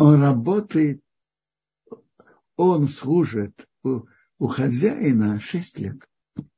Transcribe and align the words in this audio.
Он 0.00 0.22
работает, 0.22 1.04
он 2.56 2.88
служит 2.88 3.68
у, 3.82 4.06
у 4.38 4.46
хозяина 4.48 5.38
6 5.38 5.78
лет. 5.78 6.08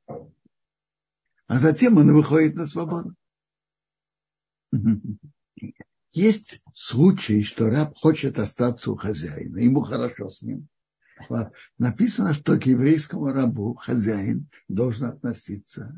А 0.07 1.59
затем 1.59 1.97
он 1.97 2.13
выходит 2.13 2.55
на 2.55 2.65
свободу. 2.65 3.13
Есть 6.13 6.61
случаи, 6.73 7.41
что 7.41 7.69
раб 7.69 7.97
хочет 7.97 8.39
остаться 8.39 8.93
у 8.93 8.95
хозяина, 8.95 9.57
ему 9.57 9.81
хорошо 9.81 10.29
с 10.29 10.41
ним. 10.41 10.69
Написано, 11.77 12.33
что 12.33 12.57
к 12.57 12.65
еврейскому 12.65 13.33
рабу 13.33 13.75
хозяин 13.75 14.47
должен 14.69 15.07
относиться 15.09 15.93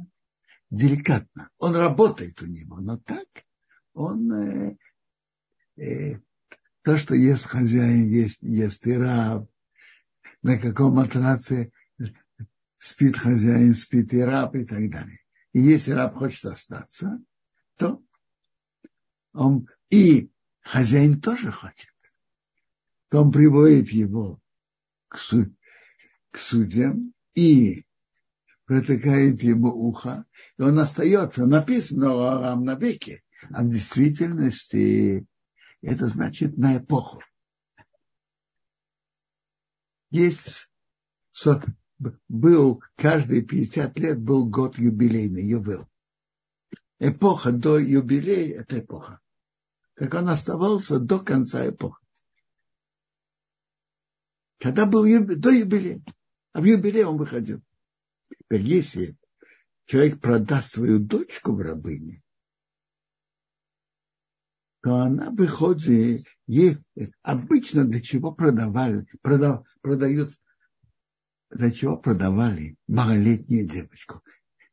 деликатно. 0.72 1.52
Он 1.60 1.76
работает 1.76 2.42
у 2.42 2.48
него, 2.48 2.78
но 2.78 2.98
так 2.98 3.28
он 3.94 4.32
э, 4.32 4.78
э, 5.78 6.20
то, 6.86 7.00
что 7.00 7.16
ест 7.16 7.48
хозяин, 7.48 8.08
есть, 8.10 8.44
ест 8.44 8.86
и 8.86 8.94
раб, 8.94 9.50
на 10.44 10.60
каком 10.60 10.94
матраце 10.94 11.72
спит 12.78 13.18
хозяин, 13.18 13.74
спит 13.74 14.14
и 14.14 14.20
раб 14.20 14.54
и 14.56 14.66
так 14.66 14.92
далее. 14.92 15.20
И 15.52 15.62
если 15.62 15.94
раб 15.94 16.14
хочет 16.14 16.46
остаться, 16.46 17.20
то 17.78 18.04
он 19.34 19.68
и 19.90 20.30
хозяин 20.62 21.20
тоже 21.20 21.52
хочет, 21.52 21.90
то 23.10 23.24
он 23.24 23.32
приводит 23.32 23.90
его 23.90 24.40
к, 25.08 25.18
суд, 25.18 25.52
к 26.30 26.38
судьям 26.38 27.16
и 27.34 27.84
протыкает 28.66 29.42
ему 29.42 29.70
ухо, 29.70 30.26
и 30.60 30.62
он 30.62 30.78
остается, 30.78 31.48
написано 31.48 32.52
о 32.52 32.56
навеки, 32.56 33.24
а 33.50 33.64
в 33.64 33.72
действительности 33.72 35.26
это 35.86 36.08
значит 36.08 36.58
на 36.58 36.78
эпоху. 36.78 37.22
Есть, 40.10 40.72
был, 42.28 42.82
каждые 42.96 43.44
50 43.44 44.00
лет 44.00 44.20
был 44.20 44.50
год 44.50 44.78
юбилейный, 44.78 45.46
ювел. 45.46 45.88
Эпоха 47.00 47.52
до 47.52 47.78
юбилея– 47.78 48.62
это 48.62 48.80
эпоха. 48.80 49.20
Как 49.94 50.14
он 50.14 50.30
оставался 50.30 51.00
до 51.00 51.20
конца 51.20 51.68
эпохи. 51.70 52.04
Когда 54.60 54.86
был 54.86 55.06
юбилей, 55.06 55.40
до 55.40 55.50
юбилея. 55.52 56.02
А 56.54 56.62
в 56.62 56.64
юбилей 56.64 57.04
он 57.04 57.18
выходил. 57.18 57.62
Теперь, 58.30 58.62
если 58.62 59.18
человек 59.86 60.20
продаст 60.20 60.74
свою 60.74 61.00
дочку 61.00 61.54
в 61.54 61.60
рабыне, 61.60 62.24
то 64.86 64.98
она 64.98 65.32
выходит, 65.32 66.28
ей 66.46 66.78
обычно 67.24 67.86
для 67.86 68.02
чего 68.02 68.32
продавали, 68.32 69.08
продав, 69.24 69.66
продают, 69.82 70.32
для 71.50 71.72
чего 71.72 71.98
продавали 71.98 72.78
малолетнюю 72.88 73.68
девочку. 73.68 74.22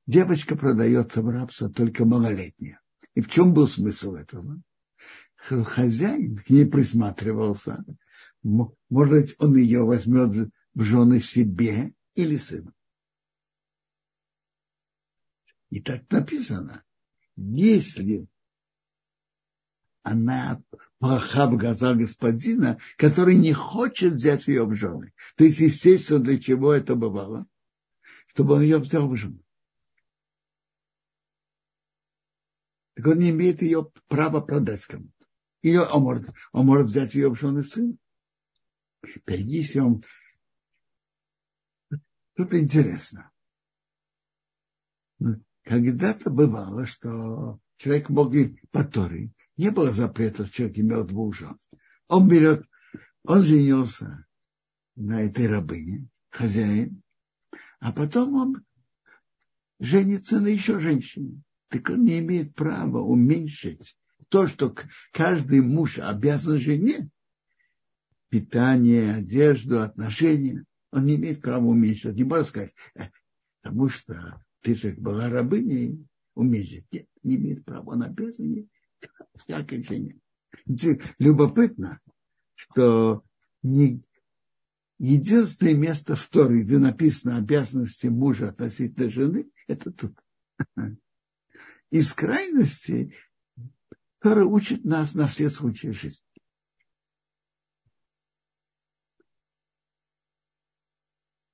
Девочка 0.07 0.55
продается 0.55 1.23
в 1.23 1.31
рабство 1.31 1.71
только 1.71 2.05
малолетняя. 2.05 2.79
И 3.15 3.23
в 3.23 3.31
чем 3.31 3.55
был 3.55 3.67
смысл 3.67 4.17
этого? 4.17 4.61
Хозяин 5.37 6.37
к 6.37 6.51
ней 6.51 6.67
присматривался, 6.67 7.83
может 8.43 9.15
быть, 9.15 9.35
он 9.39 9.57
ее 9.57 9.83
возьмет 9.83 10.53
в 10.75 10.83
жены 10.83 11.21
себе 11.21 11.95
или 12.17 12.37
сыну. 12.37 12.75
И 15.71 15.81
так 15.81 16.03
написано. 16.11 16.85
Если 17.35 18.29
она 20.03 20.63
плоха 20.99 21.47
в 21.47 21.57
господина, 21.57 22.79
который 22.97 23.35
не 23.35 23.53
хочет 23.53 24.15
взять 24.15 24.47
ее 24.49 24.65
в 24.65 24.75
жены. 24.75 25.13
То 25.37 25.45
есть, 25.45 25.61
естественно, 25.61 26.21
для 26.21 26.39
чего 26.39 26.73
это 26.73 26.95
бывало? 26.95 27.47
Чтобы 28.29 28.55
он 28.55 28.63
ее 28.63 28.79
взял 28.79 29.09
в 29.09 29.17
жены. 29.17 29.41
Так 32.95 33.07
он 33.07 33.19
не 33.19 33.31
имеет 33.31 33.63
ее 33.63 33.91
права 34.09 34.41
продать 34.41 34.85
кому-то. 34.87 35.27
Или 35.63 35.77
он 35.77 36.03
может, 36.03 36.31
он 36.53 36.67
может 36.67 36.89
взять 36.89 37.15
ее 37.15 37.31
в 37.31 37.39
жены 37.39 37.65
сына. 37.65 37.97
Теперь, 39.03 39.43
если 39.43 39.81
он... 39.81 40.03
Тут 42.35 42.55
интересно. 42.55 43.31
Когда-то 45.63 46.31
бывало, 46.31 46.87
что 46.87 47.61
человек 47.77 48.09
мог 48.09 48.35
и 48.35 48.57
по 48.71 48.85
не 49.57 49.71
было 49.71 49.93
запрета, 49.93 50.49
человек 50.49 50.79
имел 50.79 51.05
двух 51.05 51.35
жен. 51.35 51.57
Он 52.09 52.29
берет, 52.29 52.67
он 53.25 53.43
женился 53.43 54.27
на 54.97 55.23
этой 55.23 55.47
рабыне, 55.47 56.09
хозяин, 56.31 57.03
а 57.81 57.93
потом 57.93 58.35
он 58.35 58.65
женится 59.79 60.41
на 60.41 60.49
еще 60.49 60.79
женщине. 60.79 61.43
Так 61.69 61.89
он 61.91 62.05
не 62.05 62.19
имеет 62.21 62.55
права 62.55 62.99
уменьшить 62.99 63.97
то, 64.29 64.47
что 64.47 64.75
каждый 65.13 65.61
муж 65.61 65.99
обязан 65.99 66.59
жене, 66.59 67.11
питание, 68.29 69.17
одежду, 69.17 69.83
отношения, 69.83 70.65
он 70.91 71.07
не 71.07 71.17
имеет 71.17 71.43
права 71.43 71.67
уменьшить. 71.67 72.15
Не 72.15 72.25
может 72.25 72.49
сказать, 72.49 72.73
«Э, 72.95 73.09
потому 73.61 73.89
что 73.89 74.43
ты 74.63 74.75
же 74.75 74.93
была 74.93 75.29
рабыней, 75.29 76.07
уменьшить. 76.35 76.87
Нет, 76.93 77.07
не 77.23 77.37
имеет 77.37 77.65
права, 77.65 77.91
он 77.91 78.03
обязан 78.03 78.69
всякой 79.35 79.83
жене. 79.83 80.19
Любопытно, 81.19 82.01
что 82.55 83.25
не, 83.63 84.03
единственное 84.99 85.75
место 85.75 86.15
в 86.17 86.29
Торе, 86.29 86.63
где 86.63 86.79
написано 86.79 87.37
обязанности 87.37 88.07
мужа 88.07 88.49
относительно 88.49 89.11
жены, 89.11 89.51
это 89.67 89.93
тут. 89.93 90.17
Из 91.91 92.13
крайности 92.13 93.15
Тора 94.21 94.45
учит 94.45 94.85
нас 94.85 95.15
на 95.15 95.27
все 95.27 95.51
случаи 95.51 95.89
жизни. 95.89 96.23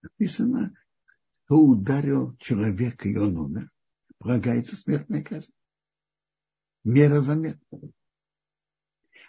Написано, 0.03 0.75
кто 1.45 1.57
ударил 1.59 2.37
человека, 2.37 3.09
и 3.09 3.17
он 3.17 3.37
умер, 3.37 3.71
полагается 4.19 4.77
смертная 4.77 5.23
казнь. 5.23 5.53
Мера 6.89 7.21
за 7.21 7.35
меру. 7.35 7.61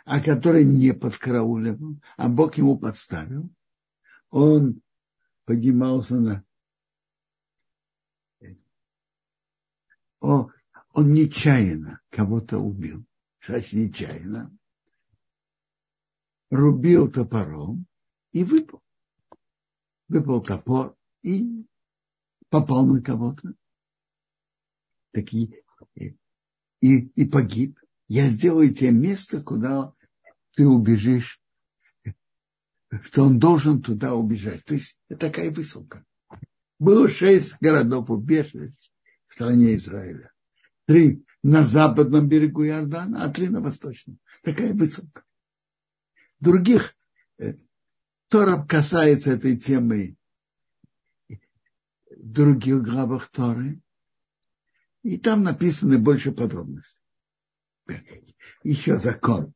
А 0.06 0.22
который 0.22 0.66
не 0.66 0.94
подкараулил, 0.94 2.00
а 2.18 2.30
Бог 2.30 2.58
ему 2.58 2.80
подставил, 2.80 3.50
он 4.30 4.81
поднимался 5.46 6.16
на... 6.16 6.46
О, 10.22 10.50
он 10.92 11.14
нечаянно 11.14 12.02
кого-то 12.09 12.59
убил 12.59 13.06
значит, 13.46 13.74
нечаянно, 13.74 14.58
рубил 16.50 17.12
топором 17.12 17.86
и 18.31 18.44
выпал. 18.44 18.81
Выпал 20.08 20.41
топор 20.41 20.97
и 21.22 21.66
попал 22.50 22.86
на 22.86 23.02
кого-то. 23.02 23.53
Так 25.12 25.31
и, 26.81 27.07
и, 27.07 27.25
погиб. 27.25 27.79
Я 28.07 28.29
сделаю 28.29 28.73
тебе 28.73 28.91
место, 28.91 29.41
куда 29.41 29.94
ты 30.56 30.66
убежишь, 30.67 31.41
что 33.03 33.23
он 33.23 33.40
должен 33.40 33.81
туда 33.81 34.16
убежать. 34.16 34.63
То 34.66 34.73
есть 34.73 35.00
это 35.09 35.28
такая 35.28 35.51
высылка. 35.51 36.06
Было 36.79 37.07
шесть 37.09 37.56
городов 37.59 38.09
убежищ 38.09 38.73
в 39.28 39.34
стране 39.34 39.75
Израиля. 39.75 40.31
Три 40.85 41.23
на 41.44 41.66
западном 41.66 42.28
берегу 42.28 42.66
Иордана, 42.66 43.23
а 43.23 43.29
три 43.29 43.50
на 43.50 43.61
восточном. 43.61 44.19
Такая 44.44 44.73
высылка. 44.73 45.23
Других 46.40 46.96
э, 47.38 47.56
Тора 48.29 48.66
касается 48.66 49.31
этой 49.31 49.58
темы 49.58 50.16
в 51.29 51.35
других 52.31 52.84
главах 52.84 53.29
Торы. 53.29 53.81
И 55.03 55.17
там 55.17 55.43
написаны 55.43 55.97
больше 55.97 56.31
подробностей. 56.31 57.01
Еще 58.63 58.97
закон. 58.97 59.53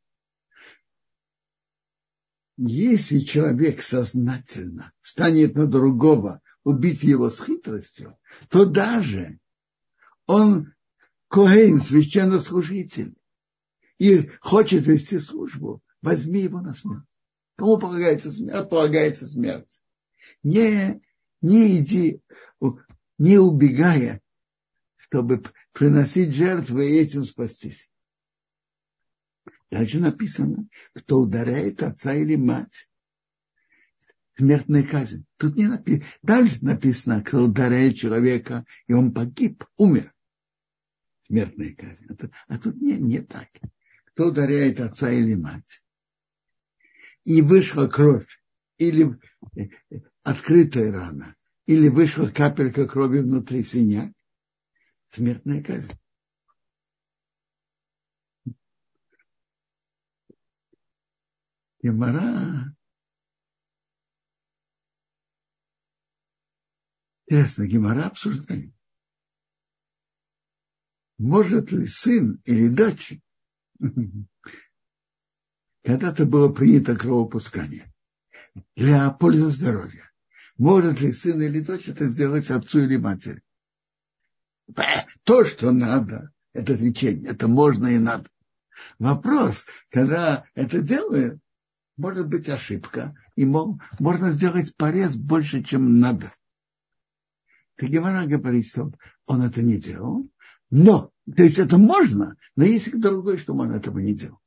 Если 2.55 3.19
человек 3.19 3.81
сознательно 3.81 4.93
станет 5.01 5.55
на 5.55 5.67
другого 5.67 6.41
убить 6.63 7.03
его 7.03 7.29
с 7.29 7.43
хитростью, 7.43 8.17
то 8.49 8.65
даже 8.65 9.39
он 10.27 10.73
Коэн, 11.27 11.81
священнослужитель, 11.81 13.15
и 13.97 14.29
хочет 14.39 14.85
вести 14.85 15.19
службу, 15.19 15.81
возьми 16.01 16.41
его 16.41 16.61
на 16.61 16.73
смерть. 16.73 17.07
Кому 17.55 17.79
полагается 17.79 18.31
смерть? 18.31 18.69
Полагается 18.69 19.25
смерть. 19.25 19.81
Не, 20.43 21.01
не 21.41 21.79
иди, 21.79 22.21
не 23.17 23.37
убегая, 23.39 24.21
чтобы 25.13 25.43
приносить 25.73 26.33
жертвы 26.33 26.89
и 26.89 26.97
этим 26.97 27.23
спастись. 27.23 27.87
Дальше 29.69 29.99
написано, 29.99 30.67
кто 30.95 31.19
ударяет 31.19 31.83
отца 31.83 32.15
или 32.15 32.35
мать, 32.35 32.89
смертная 34.35 34.81
казнь. 34.81 35.25
Тут 35.37 35.55
не 35.55 35.67
написано. 35.67 36.07
Дальше 36.23 36.65
написано, 36.65 37.23
кто 37.23 37.43
ударяет 37.43 37.95
человека, 37.95 38.65
и 38.87 38.93
он 38.93 39.13
погиб, 39.13 39.63
умер. 39.77 40.11
Смертная 41.27 41.75
казнь. 41.75 42.05
А 42.09 42.15
тут, 42.15 42.31
а 42.47 42.57
тут 42.57 42.81
не, 42.81 42.97
не 42.97 43.19
так. 43.19 43.49
Кто 44.05 44.29
ударяет 44.29 44.79
отца 44.79 45.11
или 45.11 45.35
мать, 45.35 45.83
и 47.23 47.43
вышла 47.43 47.85
кровь, 47.85 48.41
или 48.79 49.15
э, 49.57 49.69
открытая 50.23 50.91
рана, 50.91 51.35
или 51.67 51.87
вышла 51.87 52.29
капелька 52.29 52.87
крови 52.87 53.19
внутри 53.19 53.63
синяк, 53.63 54.11
смертная 55.13 55.63
казнь. 55.63 55.91
Гемора. 61.81 62.75
Интересно, 67.27 67.67
Гемора 67.67 68.07
обсуждает. 68.07 68.73
Может 71.19 71.71
ли 71.71 71.85
сын 71.85 72.41
или 72.45 72.69
дочь, 72.69 73.13
когда-то 75.83 76.25
было 76.25 76.51
принято 76.51 76.95
кровопускание 76.95 77.93
для 78.75 79.11
пользы 79.11 79.45
здоровья, 79.47 80.11
может 80.57 81.01
ли 81.01 81.11
сын 81.11 81.41
или 81.41 81.59
дочь 81.59 81.87
это 81.87 82.07
сделать 82.07 82.49
отцу 82.49 82.79
или 82.81 82.97
матери? 82.97 83.43
То, 85.23 85.45
что 85.45 85.71
надо, 85.71 86.31
это 86.53 86.73
лечение, 86.73 87.31
это 87.31 87.47
можно 87.47 87.87
и 87.87 87.97
надо. 87.97 88.29
Вопрос, 88.99 89.65
когда 89.89 90.45
это 90.55 90.81
делают, 90.81 91.39
может 91.97 92.27
быть 92.27 92.49
ошибка, 92.49 93.15
и 93.35 93.45
мог, 93.45 93.81
можно 93.99 94.31
сделать 94.31 94.75
порез 94.75 95.15
больше, 95.15 95.63
чем 95.63 95.99
надо. 95.99 96.33
Так 97.75 97.89
Гемора 97.89 98.25
говорит, 98.25 98.67
что 98.67 98.91
он 99.25 99.41
это 99.41 99.61
не 99.61 99.77
делал, 99.77 100.27
но, 100.69 101.11
то 101.25 101.43
есть 101.43 101.59
это 101.59 101.77
можно, 101.77 102.35
но 102.55 102.63
есть 102.63 102.99
другой, 102.99 103.37
что 103.37 103.53
он 103.53 103.71
этого 103.71 103.99
не 103.99 104.15
делал. 104.15 104.39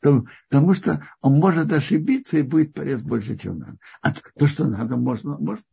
Потому 0.00 0.74
что 0.74 1.04
он 1.20 1.40
может 1.40 1.72
ошибиться 1.72 2.38
и 2.38 2.42
будет 2.42 2.72
порез 2.74 3.02
больше, 3.02 3.36
чем 3.36 3.58
надо. 3.58 3.78
А 4.00 4.12
то, 4.12 4.46
что 4.46 4.66
надо, 4.66 4.96
можно, 4.96 5.36
можно. 5.38 5.64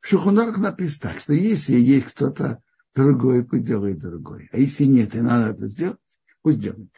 В 0.00 0.08
Шухунарах 0.08 0.58
написано 0.58 1.12
так, 1.12 1.20
что 1.20 1.32
если 1.32 1.76
есть 1.76 2.06
кто-то 2.12 2.62
другой, 2.94 3.44
пусть 3.44 3.64
делает 3.64 3.98
другой. 3.98 4.48
А 4.52 4.58
если 4.58 4.84
нет, 4.84 5.14
и 5.14 5.20
надо 5.20 5.52
это 5.52 5.68
сделать, 5.68 5.98
пусть 6.42 6.60
делает 6.60 6.90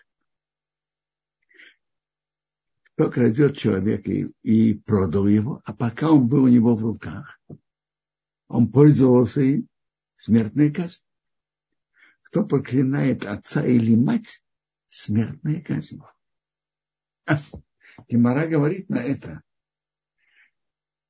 кто 2.97 3.11
крадет 3.11 3.59
человека 3.59 4.11
и, 4.11 4.33
и 4.43 4.75
продал 4.79 5.27
его, 5.27 5.61
а 5.67 5.75
пока 5.75 6.11
он 6.11 6.29
был 6.29 6.45
у 6.45 6.49
него 6.49 6.75
в 6.75 6.83
руках, 6.83 7.39
он 8.49 8.73
пользовался 8.73 9.43
им, 9.43 9.69
смертная 10.17 10.73
казнь. 10.73 11.03
Кто 12.23 12.47
проклинает 12.47 13.27
отца 13.27 13.63
или 13.63 13.95
мать, 13.95 14.43
смертная 14.89 15.61
казнь. 15.61 16.01
Гимара 18.09 18.47
говорит 18.47 18.89
на 18.89 19.03
это, 19.03 19.43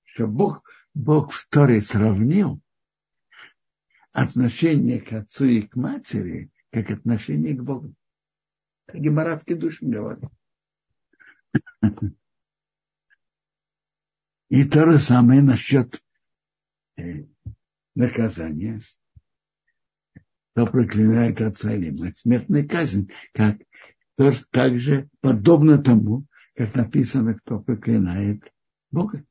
что 0.03 0.27
Бог, 0.27 0.65
Бог 0.93 1.31
в 1.31 1.49
Торе 1.49 1.81
сравнил 1.83 2.61
отношение 4.17 5.03
к 5.03 5.13
отцу 5.13 5.45
и 5.45 5.61
к 5.61 5.77
матери, 5.77 6.51
как 6.71 6.91
отношение 6.91 7.55
к 7.55 7.63
Богу. 7.63 7.95
Гимара 8.95 9.39
в 9.39 9.45
Кедушин 9.45 9.91
говорит. 9.91 10.31
И 14.49 14.65
то 14.65 14.91
же 14.91 14.99
самое 15.01 15.43
насчет 15.43 16.03
э, 16.97 17.27
наказания. 17.95 18.81
Кто 20.53 20.67
проклинает 20.67 21.43
отца 21.43 21.75
или 21.75 21.91
мать, 21.91 22.17
смертная 22.17 22.67
казнь, 22.67 23.11
как 23.35 23.59
тоже 24.17 24.47
так 24.51 24.79
же 24.79 25.11
подобно 25.21 25.77
тому, 25.77 26.25
как 26.55 26.75
написано, 26.75 27.35
кто 27.35 27.61
проклинает 27.61 28.43
Бога. 28.91 29.23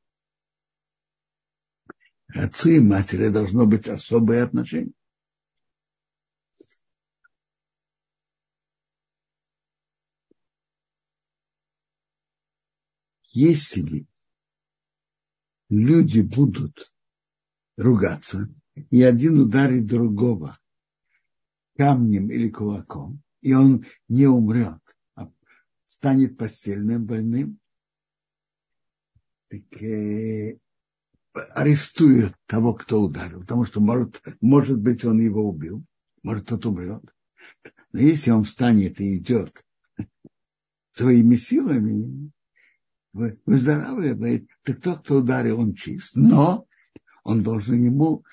Отцу 2.28 2.70
и 2.70 2.80
матери 2.80 3.30
должно 3.30 3.66
быть 3.66 3.88
особое 3.88 4.44
отношение. 4.44 4.94
если 13.36 14.08
люди 15.70 16.22
будут 16.22 16.94
ругаться, 17.76 18.48
и 18.90 19.04
один 19.04 19.40
ударит 19.40 19.86
другого 19.86 20.58
камнем 21.78 22.30
или 22.30 22.50
кулаком, 22.50 23.22
и 23.42 23.54
он 23.54 23.86
не 24.08 24.26
умрет, 24.28 24.80
а 25.16 25.30
станет 25.86 26.38
постельным 26.38 27.06
больным, 27.06 27.60
так 29.50 29.82
э, 29.82 30.58
арестуют 31.54 32.34
того, 32.48 32.74
кто 32.74 33.02
ударил, 33.02 33.42
потому 33.42 33.66
что 33.66 33.82
может, 33.82 34.22
может 34.42 34.80
быть 34.80 35.04
он 35.04 35.20
его 35.20 35.48
убил, 35.48 35.84
может 36.24 36.48
тот 36.48 36.66
умрет. 36.66 37.04
Но 37.92 38.00
если 38.00 38.32
он 38.32 38.44
встанет 38.44 39.00
и 39.00 39.18
идет 39.18 39.64
своими 40.94 41.36
силами, 41.36 42.32
выздоравливает, 43.14 44.48
так 44.64 44.82
тот, 44.82 45.00
кто 45.00 45.20
ударил, 45.20 45.60
он 45.60 45.74
чист. 45.74 46.16
Но 46.16 46.68
он 47.24 47.44
должен 47.44 47.84
ему 47.84 48.24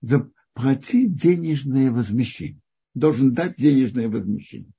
заплатить 0.00 1.14
денежное 1.14 1.90
возмещение. 1.90 2.62
Должен 2.94 3.32
дать 3.32 3.56
денежное 3.56 4.08
возмещение 4.08 4.72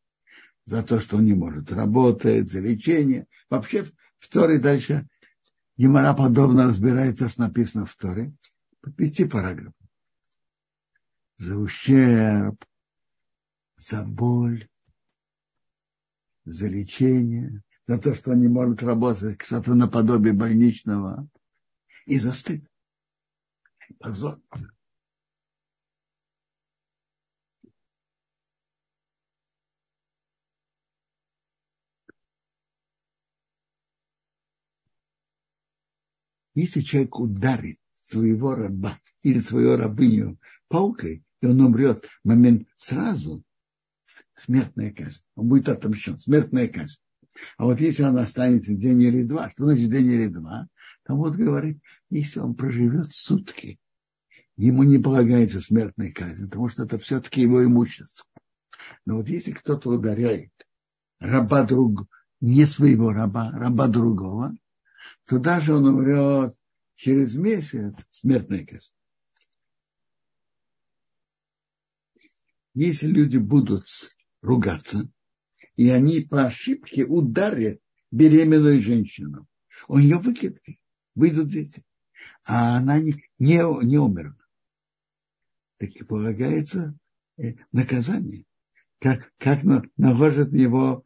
за 0.66 0.84
то, 0.84 1.00
что 1.00 1.18
он 1.18 1.26
не 1.26 1.34
может 1.34 1.72
работать, 1.72 2.50
за 2.50 2.60
лечение. 2.60 3.26
Вообще 3.50 3.86
в 4.20 4.28
Торе 4.30 4.60
дальше 4.60 5.08
Гемора 5.78 6.14
подобно 6.14 6.66
разбирает 6.66 7.20
то, 7.20 7.30
что 7.30 7.42
написано 7.42 7.86
в 7.86 7.96
Торе. 7.96 8.34
По 8.82 8.92
пяти 8.92 9.26
параграфам. 9.26 9.74
За 11.38 11.58
ущерб, 11.58 12.66
за 13.78 14.04
боль, 14.04 14.68
за 16.46 16.68
лечение, 16.68 17.62
за 17.86 18.00
то, 18.00 18.16
что 18.16 18.32
он 18.32 18.42
не 18.42 18.48
может 18.48 18.82
работать, 18.82 19.42
что-то 19.44 19.76
наподобие 19.76 20.34
больничного, 20.34 21.28
и 22.08 22.20
за 22.20 22.34
стыд. 22.34 22.66
Позор. 24.00 24.40
Если 36.58 36.82
человек 36.82 37.20
ударит 37.20 37.78
своего 37.94 38.56
раба 38.56 39.00
или 39.22 39.40
свою 39.42 39.78
рабыню 39.78 40.40
палкой, 40.70 41.24
и 41.40 41.46
он 41.46 41.62
умрет 41.62 42.04
в 42.24 42.28
момент 42.28 42.68
сразу, 42.78 43.44
смертная 44.36 44.92
казнь. 44.92 45.22
Он 45.36 45.50
будет 45.50 45.70
отомщен. 45.70 46.18
Смертная 46.18 46.68
казнь. 46.68 46.98
А 47.58 47.66
вот 47.66 47.80
если 47.80 48.02
он 48.02 48.18
останется 48.18 48.74
день 48.74 49.04
или 49.04 49.22
два, 49.22 49.52
что 49.52 49.66
значит 49.66 49.92
день 49.92 50.08
или 50.08 50.30
два? 50.30 50.68
Там 51.04 51.18
вот 51.18 51.36
говорит, 51.36 51.78
если 52.10 52.40
он 52.40 52.56
проживет 52.56 53.14
сутки, 53.14 53.78
ему 54.56 54.82
не 54.82 54.98
полагается 54.98 55.62
смертная 55.62 56.12
казнь, 56.12 56.46
потому 56.46 56.70
что 56.70 56.86
это 56.86 56.98
все-таки 56.98 57.42
его 57.42 57.64
имущество. 57.64 58.26
Но 59.06 59.18
вот 59.18 59.30
если 59.30 59.52
кто-то 59.52 59.92
ударяет 59.92 60.50
раба 61.20 61.62
друг, 61.66 62.08
не 62.42 62.66
своего 62.66 63.14
раба, 63.14 63.52
раба 63.52 63.88
другого, 63.88 64.56
то 65.28 65.40
даже 65.40 65.74
он 65.74 65.86
умрет 65.86 66.56
через 66.96 67.36
месяц 67.36 67.96
смертная 68.12 68.66
казнь. 68.66 68.96
Если 72.74 73.08
люди 73.08 73.38
будут 73.38 73.84
ругаться, 74.42 75.10
и 75.76 75.90
они 75.90 76.22
по 76.22 76.46
ошибке 76.46 77.06
ударят 77.06 77.82
беременную 78.10 78.82
женщину. 78.82 79.48
Он 79.88 80.00
ее 80.00 80.18
выкидывает, 80.18 80.80
выйдут 81.14 81.50
дети. 81.50 81.84
А 82.46 82.78
она 82.78 83.00
не, 83.00 83.14
не, 83.38 83.86
не 83.86 83.98
умерла. 83.98 84.36
Так 85.78 85.90
и 85.90 86.04
полагается 86.04 86.98
э, 87.38 87.56
наказание. 87.72 88.46
Как, 89.00 89.32
как 89.38 89.64
наложит 89.98 90.52
его 90.54 91.06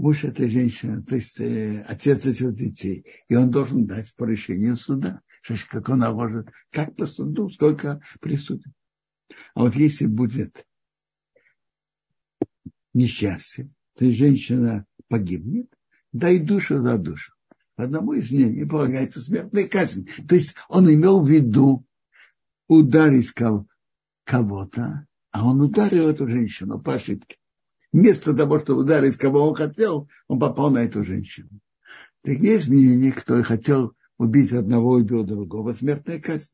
муж 0.00 0.24
этой 0.24 0.48
женщины, 0.48 1.02
то 1.02 1.14
есть 1.14 1.38
э, 1.40 1.82
отец 1.82 2.24
этих 2.24 2.54
детей. 2.54 3.04
И 3.28 3.36
он 3.36 3.50
должен 3.50 3.86
дать 3.86 4.14
по 4.14 4.24
решению 4.24 4.76
суда. 4.76 5.20
Как 5.68 5.88
он 5.90 5.98
наложит, 5.98 6.48
как 6.70 6.96
по 6.96 7.06
суду, 7.06 7.50
сколько 7.50 8.00
присудит. 8.20 8.72
А 9.54 9.60
вот 9.60 9.74
если 9.74 10.06
будет 10.06 10.66
несчастье, 12.94 13.70
то 13.96 14.06
есть 14.06 14.18
женщина 14.18 14.86
погибнет, 15.08 15.68
дай 16.12 16.38
душу 16.38 16.80
за 16.80 16.96
душу. 16.96 17.34
Одному 17.76 18.14
из 18.14 18.30
мнений 18.30 18.64
полагается 18.64 19.20
смертная 19.20 19.68
казнь. 19.68 20.08
То 20.26 20.34
есть 20.34 20.54
он 20.68 20.92
имел 20.92 21.22
в 21.22 21.28
виду 21.28 21.86
ударить 22.68 23.32
кого-то, 24.24 25.06
а 25.30 25.46
он 25.46 25.60
ударил 25.60 26.08
эту 26.08 26.26
женщину 26.26 26.80
по 26.80 26.94
ошибке. 26.94 27.36
Вместо 27.92 28.34
того, 28.34 28.60
чтобы 28.60 28.82
ударить 28.82 29.16
кого 29.16 29.48
он 29.48 29.54
хотел, 29.54 30.08
он 30.28 30.38
попал 30.38 30.70
на 30.70 30.84
эту 30.84 31.04
женщину. 31.04 31.50
Так 32.22 32.38
есть 32.38 32.68
мнение, 32.68 33.12
кто 33.12 33.42
хотел 33.42 33.96
убить 34.16 34.52
одного 34.52 34.92
убил 34.92 35.24
другого, 35.24 35.72
смертная 35.72 36.20
казнь. 36.20 36.52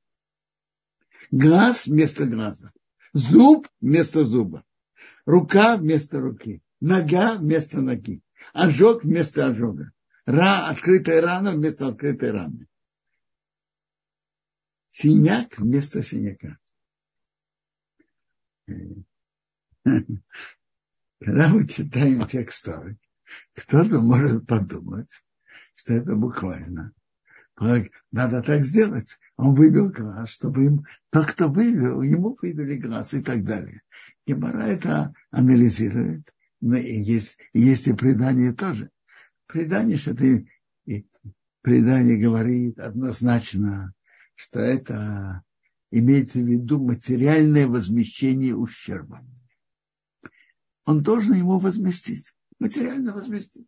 Глаз 1.30 1.86
вместо 1.86 2.26
глаза. 2.26 2.72
Зуб 3.12 3.68
вместо 3.80 4.24
зуба. 4.24 4.64
Рука 5.24 5.76
вместо 5.76 6.20
руки. 6.20 6.62
Нога 6.80 7.36
вместо 7.36 7.80
ноги. 7.80 8.22
Ожог 8.52 9.02
вместо 9.04 9.46
ожога. 9.46 9.92
Ра, 10.24 10.68
открытая 10.68 11.20
рана 11.20 11.52
вместо 11.52 11.88
открытой 11.88 12.30
раны. 12.30 12.68
Синяк 14.88 15.58
вместо 15.58 16.02
синяка. 16.02 16.58
Когда 21.20 21.48
мы 21.48 21.66
читаем 21.66 22.26
текст 22.26 22.64
Торы, 22.64 22.98
кто-то 23.54 24.00
может 24.00 24.46
подумать, 24.46 25.10
что 25.74 25.94
это 25.94 26.14
буквально. 26.14 26.92
Надо 28.12 28.42
так 28.42 28.64
сделать. 28.64 29.16
Он 29.36 29.54
вывел 29.54 29.90
глаз, 29.90 30.28
чтобы 30.28 30.64
им, 30.66 30.84
тот, 31.10 31.26
кто 31.28 31.48
вывел, 31.48 32.02
ему 32.02 32.36
вывели 32.40 32.76
глаз 32.76 33.14
и 33.14 33.22
так 33.22 33.44
далее. 33.44 33.80
Гемора 34.26 34.64
это 34.64 35.14
анализирует. 35.30 36.32
Но 36.60 36.76
и 36.76 37.00
есть, 37.00 37.38
и 37.52 37.60
есть 37.60 37.86
и 37.86 37.92
предание 37.94 38.52
тоже. 38.52 38.90
Предание, 39.46 39.96
что 39.96 40.14
ты, 40.14 40.50
предание 41.62 42.18
говорит 42.18 42.78
однозначно, 42.78 43.94
что 44.34 44.58
это 44.60 45.42
имеется 45.90 46.40
в 46.40 46.46
виду 46.46 46.78
материальное 46.78 47.66
возмещение 47.66 48.54
ущерба. 48.54 49.24
Он 50.86 51.02
должен 51.02 51.34
ему 51.34 51.58
возместить, 51.58 52.32
материально 52.60 53.12
возместить. 53.12 53.66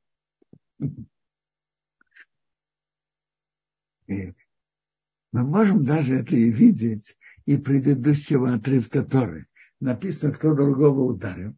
И 4.06 4.32
мы 5.32 5.44
можем 5.44 5.84
даже 5.84 6.14
это 6.14 6.34
и 6.34 6.50
видеть 6.50 7.18
и 7.44 7.56
предыдущего 7.56 8.54
отрывка 8.54 9.02
Торы. 9.02 9.46
Написано, 9.80 10.32
кто 10.32 10.54
другого 10.54 11.02
ударил. 11.02 11.56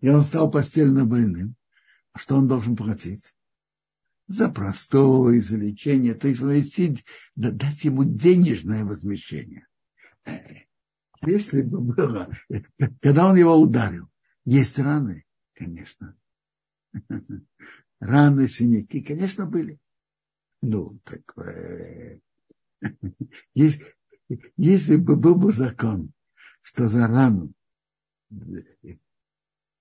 И 0.00 0.08
он 0.10 0.20
стал 0.22 0.50
постельно 0.50 1.06
больным. 1.06 1.56
Что 2.14 2.36
он 2.36 2.46
должен 2.46 2.76
платить? 2.76 3.34
За 4.28 4.50
простое, 4.50 5.40
за 5.40 5.56
лечение. 5.56 6.14
То 6.14 6.28
есть 6.28 6.40
возместить, 6.40 7.04
дать 7.34 7.84
ему 7.84 8.04
денежное 8.04 8.84
возмещение. 8.84 9.66
Если 11.22 11.62
бы 11.62 11.80
было, 11.80 12.30
когда 13.00 13.28
он 13.28 13.36
его 13.36 13.56
ударил, 13.56 14.08
есть 14.44 14.78
раны, 14.78 15.24
конечно. 15.54 16.16
Раны, 18.00 18.48
синяки, 18.48 19.00
конечно, 19.00 19.46
были. 19.46 19.78
Ну, 20.62 20.98
так 21.04 21.36
э, 21.38 22.18
есть, 23.54 23.80
если 24.56 24.96
бы 24.96 25.16
был 25.16 25.34
бы 25.34 25.52
закон, 25.52 26.12
что 26.62 26.88
за 26.88 27.06
рану 27.06 27.52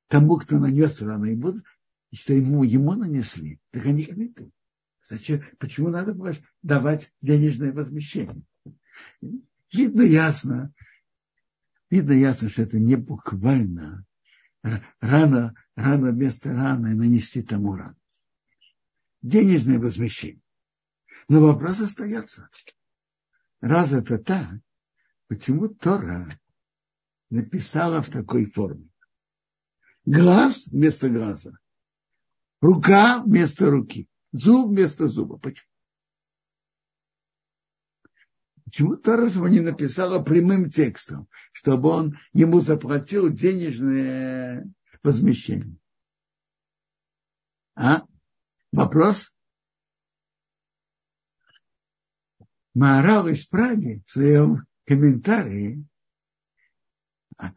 тому, 0.07 0.37
кто 0.37 0.59
нанес 0.59 1.01
рану, 1.01 1.25
ему, 1.25 1.61
что 2.13 2.33
ему, 2.33 2.63
ему 2.63 2.93
нанесли, 2.93 3.59
так 3.71 3.85
они 3.85 4.05
кметы. 4.05 4.51
Зачем? 5.03 5.41
Почему 5.59 5.89
надо 5.89 6.15
давать 6.63 7.11
денежное 7.21 7.73
возмещение? 7.73 8.43
Видно 9.71 10.01
ясно, 10.01 10.73
видно 11.95 12.11
ясно, 12.11 12.49
что 12.49 12.63
это 12.63 12.77
не 12.77 12.95
буквально 12.97 14.05
рано, 14.99 15.53
рано 15.75 16.11
вместо 16.11 16.51
раны 16.51 16.93
нанести 16.93 17.41
тому 17.41 17.75
рану. 17.75 17.95
Денежное 19.21 19.79
возмещение. 19.79 20.41
Но 21.29 21.39
вопрос 21.39 21.79
остается. 21.79 22.49
Раз 23.61 23.93
это 23.93 24.17
так, 24.19 24.59
почему 25.27 25.69
Тора 25.69 26.37
написала 27.29 28.01
в 28.01 28.09
такой 28.09 28.45
форме? 28.45 28.89
Глаз 30.03 30.67
вместо 30.67 31.09
глаза. 31.09 31.57
Рука 32.61 33.23
вместо 33.23 33.71
руки. 33.71 34.09
Зуб 34.33 34.69
вместо 34.69 35.07
зуба. 35.07 35.37
Почему? 35.37 35.69
Почему 38.65 38.97
Тора 38.97 39.27
его 39.29 39.47
не 39.47 39.59
написала 39.59 40.23
прямым 40.23 40.69
текстом, 40.69 41.29
чтобы 41.51 41.89
он 41.89 42.17
ему 42.33 42.59
заплатил 42.59 43.31
денежное 43.31 44.67
возмещение? 45.03 45.77
А? 47.75 48.05
Вопрос? 48.71 49.35
Маорал 52.73 53.27
из 53.27 53.45
Праги 53.45 54.03
в 54.05 54.11
своем 54.11 54.65
комментарии 54.85 55.85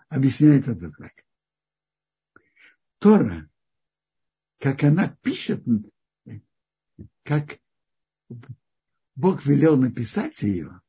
объясняет 0.08 0.68
это 0.68 0.92
так. 0.92 1.12
Тора, 2.98 3.48
как 4.58 4.84
она 4.84 5.08
пишет, 5.22 5.64
как 7.22 7.58
Бог 9.14 9.46
велел 9.46 9.76
написать 9.76 10.42
ее, 10.42 10.80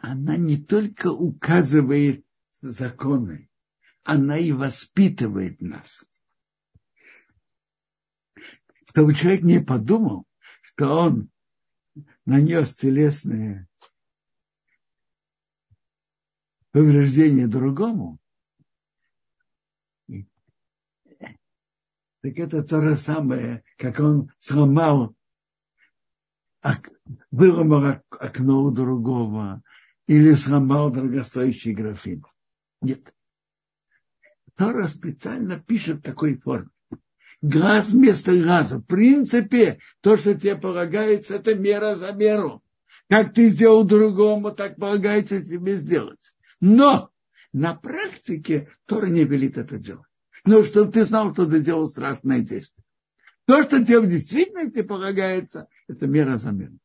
она 0.00 0.36
не 0.36 0.56
только 0.56 1.08
указывает 1.10 2.24
законы, 2.52 3.50
она 4.04 4.38
и 4.38 4.52
воспитывает 4.52 5.60
нас. 5.60 6.04
Чтобы 8.86 9.14
человек 9.14 9.42
не 9.42 9.60
подумал, 9.60 10.24
что 10.62 10.88
он 10.88 11.30
нанес 12.24 12.72
телесное 12.74 13.68
повреждение 16.70 17.48
другому, 17.48 18.18
так 22.20 22.36
это 22.36 22.62
то 22.62 22.82
же 22.82 22.96
самое, 22.96 23.64
как 23.76 23.98
он 23.98 24.32
сломал, 24.38 25.14
выломал 27.30 28.02
окно 28.10 28.62
у 28.62 28.70
другого 28.70 29.62
или 30.08 30.34
сломал 30.34 30.90
дорогостоящий 30.90 31.72
графин. 31.72 32.24
Нет. 32.82 33.14
Тора 34.56 34.88
специально 34.88 35.60
пишет 35.60 35.98
в 35.98 36.02
такой 36.02 36.36
форме 36.36 36.70
глаз 37.42 37.90
вместо 37.90 38.36
глаза. 38.36 38.78
В 38.78 38.82
принципе, 38.82 39.78
то, 40.00 40.16
что 40.16 40.34
тебе 40.34 40.56
полагается, 40.56 41.36
это 41.36 41.54
мера 41.54 41.94
за 41.94 42.12
меру. 42.12 42.62
Как 43.08 43.32
ты 43.32 43.48
сделал 43.48 43.84
другому, 43.84 44.50
так 44.50 44.76
полагается 44.76 45.42
тебе 45.42 45.76
сделать. 45.76 46.34
Но 46.60 47.10
на 47.52 47.74
практике 47.74 48.68
Тора 48.86 49.06
не 49.06 49.24
велит 49.24 49.56
это 49.56 49.78
делать. 49.78 50.06
Но 50.44 50.62
чтобы 50.62 50.92
ты 50.92 51.04
знал, 51.04 51.32
что 51.32 51.46
ты 51.46 51.60
делал 51.60 51.86
страшное 51.86 52.40
действие. 52.40 52.84
То, 53.46 53.62
что 53.62 53.82
тебе 53.82 54.00
в 54.00 54.08
действительности 54.08 54.82
полагается, 54.82 55.68
это 55.86 56.06
мера 56.06 56.36
за 56.36 56.50
меру. 56.50 56.78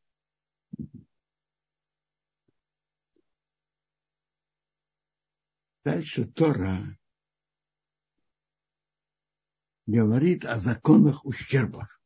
Дальше 5.84 6.24
Тора 6.24 6.98
говорит 9.84 10.46
о 10.46 10.58
законах 10.58 11.26
ущербов. 11.26 12.00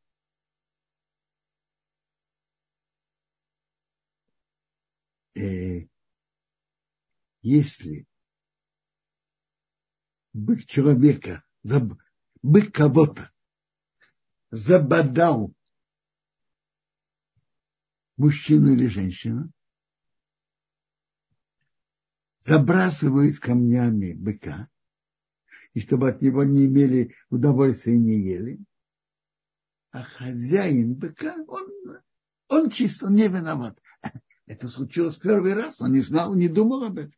Э, 5.37 5.87
если 7.43 8.09
бык 10.33 10.67
человека, 10.67 11.45
бык 12.43 12.75
кого-то 12.75 13.33
забодал 14.51 15.55
мужчину 18.17 18.73
или 18.73 18.89
женщину, 18.89 19.53
забрасывает 22.49 23.38
камнями 23.38 24.14
быка, 24.14 24.69
и 25.75 25.81
чтобы 25.81 26.09
от 26.09 26.23
него 26.23 26.45
не 26.45 26.64
имели 26.64 27.14
удовольствия 27.28 27.95
и 27.95 27.99
не 27.99 28.19
ели. 28.19 28.59
А 29.90 30.02
хозяин 30.02 30.95
быка, 30.95 31.35
он, 31.47 31.99
он 32.49 32.71
чист, 32.71 33.02
не 33.02 33.28
виноват. 33.28 33.78
Это 34.47 34.69
случилось 34.69 35.17
первый 35.17 35.52
раз, 35.52 35.83
он 35.83 35.93
не 35.93 36.00
знал, 36.00 36.35
не 36.35 36.49
думал 36.49 36.85
об 36.85 36.99
этом. 36.99 37.14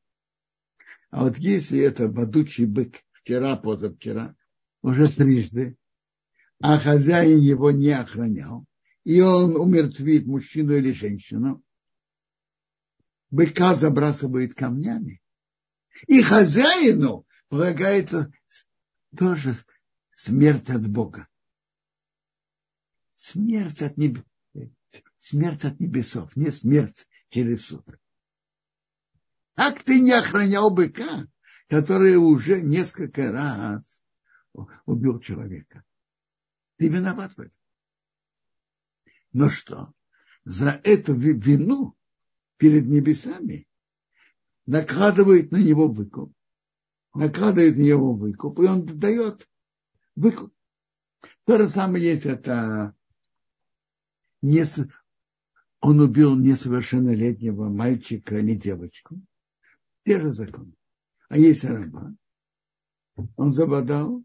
А 1.11 1.25
вот 1.25 1.39
если 1.39 1.79
это 1.79 2.09
бодучий 2.09 2.67
бык 2.67 2.97
вчера, 3.13 3.57
позавчера, 3.57 4.35
уже 4.83 5.09
трижды, 5.09 5.77
а 6.61 6.79
хозяин 6.81 7.41
его 7.41 7.71
не 7.71 7.91
охранял, 7.91 8.67
и 9.05 9.21
он 9.21 9.57
умертвит 9.57 10.27
мужчину 10.27 10.75
или 10.75 10.91
женщину, 10.91 11.63
быка 13.31 13.75
забрасывает 13.75 14.55
камнями, 14.55 15.23
и 16.07 16.23
хозяину 16.23 17.27
полагается 17.49 18.33
тоже 19.17 19.57
смерть 20.15 20.71
от 20.71 20.89
Бога. 20.89 21.29
Смерть 23.13 23.83
от, 23.83 23.97
неб... 23.97 24.25
смерть 25.19 25.65
от 25.65 25.79
небесов, 25.81 26.37
не 26.37 26.51
смерть 26.51 27.07
через 27.29 27.67
суд. 27.67 27.87
Как 29.55 29.83
ты 29.83 30.01
не 30.01 30.13
охранял 30.13 30.71
быка, 30.71 31.27
который 31.69 32.17
уже 32.17 32.63
несколько 32.63 33.31
раз 33.31 34.03
убил 34.87 35.21
человека? 35.21 35.85
Ты 36.77 36.89
виноват 36.89 37.35
в 37.35 37.41
этом. 37.41 37.61
Но 39.33 39.51
что? 39.51 39.93
За 40.45 40.81
эту 40.83 41.15
вину 41.15 41.95
перед 42.61 42.87
небесами 42.87 43.67
накладывает 44.67 45.51
на 45.51 45.57
него 45.57 45.89
выкуп. 45.89 46.31
Накладывает 47.15 47.77
на 47.79 47.81
него 47.81 48.13
выкуп, 48.13 48.61
и 48.61 48.67
он 48.67 48.85
дает 48.85 49.49
выкуп. 50.15 50.53
То 51.45 51.57
же 51.57 51.69
самое 51.69 52.05
есть 52.05 52.27
это 52.27 52.95
не, 54.43 54.65
он 55.81 56.01
убил 56.01 56.37
несовершеннолетнего 56.37 57.71
мальчика 57.71 58.39
или 58.39 58.55
девочку. 58.55 59.19
Те 60.05 60.21
же 60.21 60.29
законы. 60.29 60.75
А 61.31 61.39
есть 61.39 61.65
раба. 61.65 62.15
Он 63.37 63.53
забодал, 63.53 64.23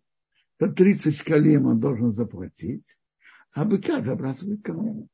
то 0.58 0.68
30 0.68 1.16
шкалим 1.16 1.68
он 1.68 1.80
должен 1.80 2.14
заплатить, 2.14 2.98
а 3.54 3.64
быка 3.64 4.02
забрасывает 4.02 4.62
камнями. 4.62 5.08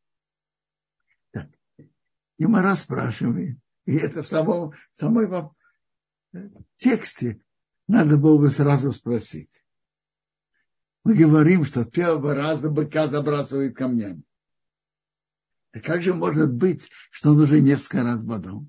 И 2.41 2.45
Мара 2.47 2.75
спрашивает, 2.75 3.59
и 3.85 3.95
это 3.97 4.23
в 4.23 4.27
самом, 4.27 4.71
в 4.71 4.97
самой 4.97 5.27
в 5.27 5.53
тексте 6.77 7.39
надо 7.87 8.17
было 8.17 8.39
бы 8.39 8.49
сразу 8.49 8.93
спросить. 8.93 9.63
Мы 11.03 11.13
говорим, 11.13 11.65
что 11.65 11.85
первого 11.85 12.33
раза 12.33 12.71
быка 12.71 13.07
забрасывает 13.07 13.77
камнями. 13.77 14.23
А 15.73 15.81
как 15.81 16.01
же 16.01 16.15
может 16.15 16.51
быть, 16.51 16.89
что 17.11 17.33
он 17.33 17.41
уже 17.41 17.61
несколько 17.61 18.01
раз 18.01 18.23
бодал? 18.23 18.65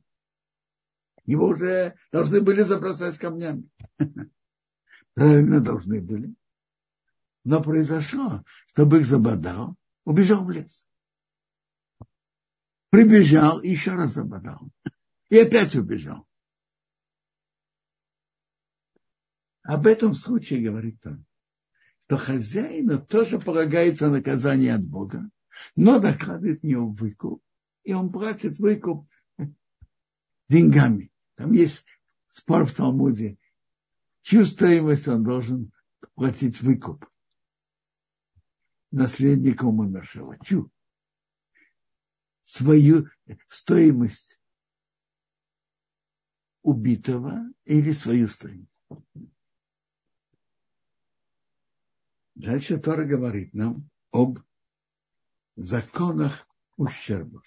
Его 1.25 1.47
уже 1.47 1.95
должны 2.13 2.43
были 2.43 2.61
забросать 2.61 3.17
камнями. 3.17 3.71
Правильно 5.15 5.61
должны 5.61 6.03
были. 6.03 6.35
Но 7.45 7.63
произошло, 7.63 8.45
что 8.67 8.85
бык 8.85 9.07
забодал, 9.07 9.77
убежал 10.05 10.45
в 10.45 10.51
лес. 10.51 10.87
Прибежал 12.93 13.59
и 13.61 13.71
еще 13.71 13.95
раз 13.95 14.13
забодал. 14.13 14.69
И 15.31 15.39
опять 15.39 15.75
убежал. 15.75 16.29
Об 19.63 19.87
этом 19.87 20.13
случае 20.13 20.69
говорит 20.69 21.01
он, 21.07 21.25
что 22.05 22.19
хозяину 22.19 23.01
тоже 23.01 23.41
полагается 23.41 24.11
наказание 24.11 24.75
от 24.75 24.87
Бога, 24.87 25.31
но 25.75 26.01
докладывает 26.01 26.63
не 26.63 26.75
выкуп, 26.75 27.43
и 27.83 27.95
он 27.95 28.13
платит 28.13 28.59
выкуп 28.59 29.09
деньгами. 30.51 31.11
Там 31.37 31.53
есть 31.53 31.87
спор 32.29 32.67
в 32.67 32.75
Талмуде, 32.75 33.39
чью 34.21 34.45
стоимость 34.45 35.09
он 35.09 35.25
должен 35.25 35.73
платить 36.15 36.61
выкуп 36.61 37.07
наследнику 38.91 39.69
умершего. 39.69 40.39
Чью? 40.45 40.71
Свою 42.43 43.09
стоимость 43.49 44.41
убитого 46.63 47.41
или 47.65 47.93
свою 47.93 48.29
стоимость. 48.29 48.69
Дальше 52.35 52.79
Тора 52.79 53.05
говорит 53.05 53.55
нам 53.55 53.89
об 54.11 54.39
законах 55.57 56.49
ущерба. 56.77 57.43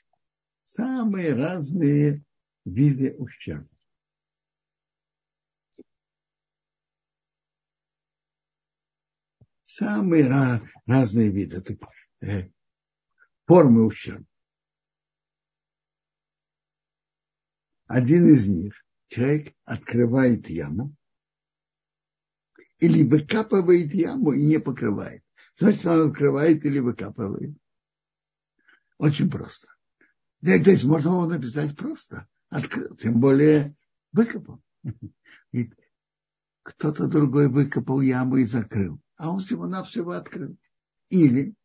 Самые 0.63 1.33
разные 1.33 2.23
виды 2.63 3.15
ущерба. 3.17 3.69
Самые 9.65 10.29
разные 10.85 11.31
виды, 11.31 11.61
так, 11.61 11.77
э, 12.21 12.49
формы 13.45 13.85
ущерба. 13.85 14.25
Один 17.87 18.33
из 18.33 18.47
них, 18.47 18.73
человек 19.07 19.53
открывает 19.63 20.49
яму, 20.49 20.95
или 22.79 23.03
выкапывает 23.03 23.93
яму 23.93 24.33
и 24.33 24.43
не 24.43 24.59
покрывает. 24.59 25.23
Значит, 25.57 25.85
он 25.85 26.09
открывает 26.09 26.65
или 26.65 26.79
выкапывает. 26.79 27.55
Очень 28.97 29.29
просто. 29.29 29.67
Да, 30.41 30.61
то 30.61 30.71
есть 30.71 30.83
можно 30.83 31.09
его 31.09 31.25
написать 31.25 31.75
просто. 31.75 32.27
Открыл, 32.49 32.95
тем 32.95 33.19
более 33.19 33.75
выкопал. 34.11 34.61
кто-то 36.63 37.07
другой 37.07 37.47
выкопал 37.47 38.01
яму 38.01 38.37
и 38.37 38.45
закрыл, 38.45 38.99
а 39.17 39.31
он 39.31 39.39
всего-навсего 39.39 40.11
открыл. 40.11 40.57
Или 41.09 41.55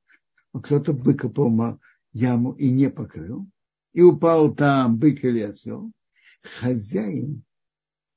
кто-то 0.52 0.92
выкопал 0.92 1.80
яму 2.12 2.52
и 2.52 2.70
не 2.70 2.90
покрыл, 2.90 3.48
и 3.92 4.02
упал 4.02 4.54
там 4.54 4.98
бык 4.98 5.24
или 5.24 5.40
осел. 5.40 5.90
Хозяин, 6.42 7.44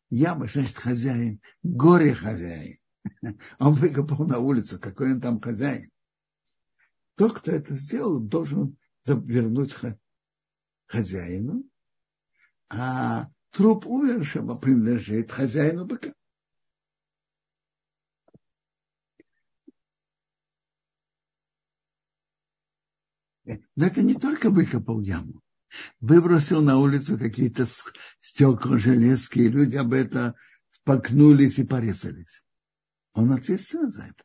яма, 0.10 0.48
значит 0.48 0.78
хозяин, 0.78 1.42
горе 1.62 2.14
хозяин. 2.14 2.78
Он 3.60 3.74
выкопал 3.74 4.26
на 4.26 4.40
улицу, 4.40 4.80
какой 4.80 5.12
он 5.12 5.20
там 5.20 5.42
хозяин. 5.42 5.92
Тот, 7.16 7.34
кто 7.34 7.52
это 7.52 7.76
сделал, 7.76 8.20
должен 8.20 8.78
вернуть 9.06 9.76
хозяину, 10.86 11.64
а 12.70 13.30
труп 13.52 13.86
умершего 13.86 14.56
принадлежит 14.56 15.32
хозяину 15.32 15.86
быка. 15.86 16.14
Но 23.76 23.86
это 23.86 24.02
не 24.02 24.16
только 24.16 24.50
выкопал 24.50 25.02
яму. 25.02 25.43
Выбросил 26.00 26.62
на 26.62 26.78
улицу 26.78 27.18
какие-то 27.18 27.66
стекла, 28.20 28.78
железки, 28.78 29.40
и 29.40 29.50
люди 29.50 29.76
об 29.76 29.94
это 29.94 30.36
спокнулись 30.70 31.60
и 31.60 31.64
порезались. 31.64 32.46
Он 33.14 33.32
ответственен 33.32 33.92
за 33.92 34.04
это. 34.04 34.24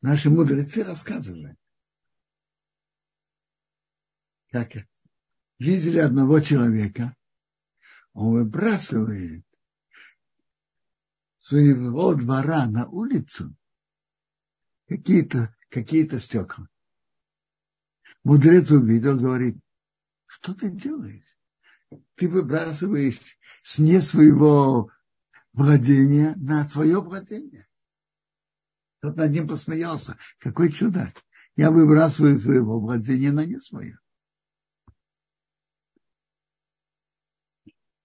Наши 0.00 0.30
мудрецы 0.30 0.82
рассказывали, 0.82 1.56
как 4.50 4.72
видели 5.58 5.98
одного 5.98 6.40
человека, 6.40 7.14
он 8.14 8.32
выбрасывает 8.32 9.44
своего 11.38 12.14
двора 12.14 12.66
на 12.66 12.88
улицу 12.88 13.54
какие-то 14.90 15.54
какие 15.68 16.04
стекла. 16.18 16.68
Мудрец 18.24 18.72
увидел, 18.72 19.16
говорит, 19.18 19.56
что 20.26 20.52
ты 20.52 20.68
делаешь? 20.68 21.38
Ты 22.16 22.28
выбрасываешь 22.28 23.20
с 23.62 23.78
не 23.78 24.00
своего 24.00 24.90
владения 25.52 26.34
на 26.36 26.64
свое 26.66 27.00
владение. 27.00 27.68
Тот 29.00 29.16
над 29.16 29.30
ним 29.30 29.46
посмеялся. 29.46 30.18
Какой 30.38 30.72
чудак. 30.72 31.24
Я 31.54 31.70
выбрасываю 31.70 32.40
своего 32.40 32.80
владения 32.80 33.30
на 33.30 33.46
не 33.46 33.60
свое. 33.60 33.98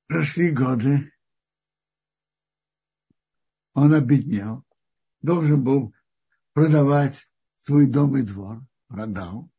Прошли 0.06 0.52
годы. 0.52 1.12
Он 3.74 3.94
обеднел. 3.94 4.64
Должен 5.22 5.64
был 5.64 5.95
продавать 6.56 7.30
свой 7.60 7.86
дом 7.86 8.18
и 8.18 8.24
двор. 8.24 8.64
Продал. 8.88 9.52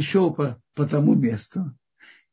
Шел 0.00 0.32
по, 0.32 0.62
по 0.74 0.86
тому 0.86 1.14
месту. 1.14 1.76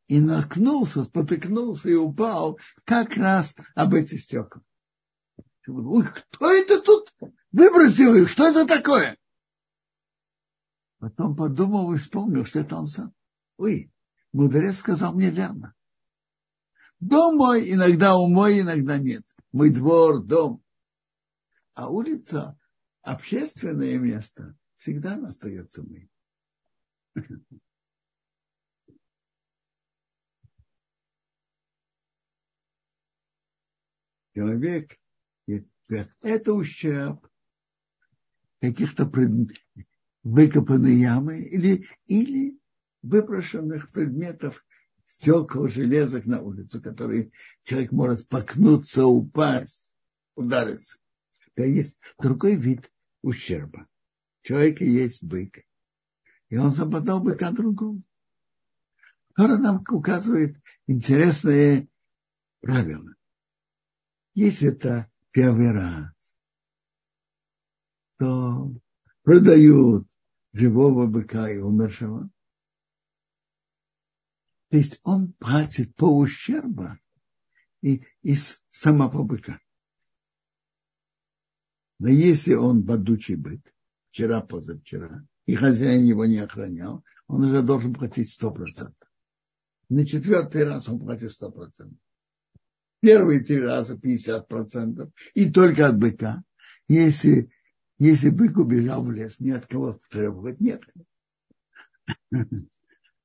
И 0.07 0.19
наткнулся, 0.19 1.03
спотыкнулся 1.03 1.89
и 1.89 1.95
упал 1.95 2.59
как 2.85 3.17
раз 3.17 3.55
об 3.75 3.95
эти 3.95 4.15
стекла. 4.15 4.61
Ой, 5.67 6.05
кто 6.05 6.51
это 6.51 6.81
тут 6.81 7.11
выбросил 7.51 8.13
их? 8.15 8.29
Что 8.29 8.47
это 8.47 8.67
такое? 8.67 9.17
Потом 10.99 11.35
подумал 11.35 11.93
и 11.93 11.97
вспомнил, 11.97 12.45
что 12.45 12.59
это 12.59 12.75
он 12.75 12.85
сам. 12.85 13.13
Ой, 13.57 13.91
мудрец 14.31 14.77
сказал 14.77 15.13
мне 15.13 15.31
верно. 15.31 15.73
Дом 16.99 17.37
мой, 17.37 17.71
иногда 17.71 18.15
у 18.15 18.27
мой, 18.27 18.59
иногда 18.59 18.99
нет. 18.99 19.23
Мой 19.51 19.71
двор, 19.71 20.21
дом. 20.21 20.61
А 21.73 21.89
улица, 21.89 22.59
общественное 23.01 23.97
место, 23.97 24.55
всегда 24.77 25.15
остается 25.27 25.83
моим. 25.83 26.09
Человек, 34.33 34.97
это 36.21 36.53
ущерб 36.53 37.27
каких-то 38.61 39.05
пред... 39.05 39.49
выкопанной 40.23 40.95
ямы 40.95 41.41
или, 41.41 41.85
или 42.05 42.57
выброшенных 43.01 43.91
предметов 43.91 44.65
стекол, 45.05 45.67
железок 45.67 46.25
на 46.25 46.41
улицу, 46.41 46.81
которые 46.81 47.31
человек 47.63 47.91
может 47.91 48.21
споткнуться, 48.21 49.05
упасть, 49.05 49.93
удариться. 50.35 51.00
Это 51.61 51.69
есть 51.69 51.97
другой 52.17 52.55
вид 52.55 52.91
ущерба. 53.21 53.87
У 54.43 54.47
человека 54.47 54.83
есть 54.83 55.23
бык, 55.23 55.63
и 56.49 56.57
он 56.57 56.71
западал 56.71 57.23
быка 57.23 57.51
другому. 57.51 58.01
Тора 59.35 59.57
нам 59.57 59.83
указывает 59.87 60.57
интересные 60.87 61.87
правила. 62.61 63.13
Если 64.33 64.69
это 64.69 65.11
первый 65.29 65.71
раз, 65.71 66.11
то 68.17 68.73
продают 69.21 70.07
живого 70.53 71.05
быка 71.05 71.47
и 71.47 71.59
умершего. 71.59 72.31
То 74.69 74.77
есть 74.77 74.99
он 75.03 75.33
платит 75.33 75.95
по 75.95 76.05
ущерба 76.05 76.99
и, 77.81 78.03
из 78.23 78.63
самого 78.71 79.23
быка. 79.23 79.61
Но 82.01 82.09
если 82.09 82.55
он 82.55 82.81
бодучий 82.81 83.35
бык, 83.35 83.61
вчера, 84.09 84.41
позавчера, 84.41 85.23
и 85.45 85.53
хозяин 85.53 86.03
его 86.03 86.25
не 86.25 86.39
охранял, 86.39 87.03
он 87.27 87.43
уже 87.43 87.61
должен 87.61 87.93
платить 87.93 88.35
100%. 88.41 88.91
На 89.89 90.07
четвертый 90.07 90.63
раз 90.63 90.89
он 90.89 90.99
платит 90.99 91.29
100%. 91.39 91.93
Первые 93.01 93.41
три 93.41 93.59
раза 93.59 93.93
50%. 93.93 95.11
И 95.35 95.51
только 95.51 95.89
от 95.89 95.99
быка. 95.99 96.43
Если, 96.87 97.51
если 97.99 98.31
бык 98.31 98.57
убежал 98.57 99.03
в 99.03 99.11
лес, 99.11 99.39
ни 99.39 99.51
от 99.51 99.67
кого 99.67 99.99
требовать 100.09 100.59
нет. 100.59 100.81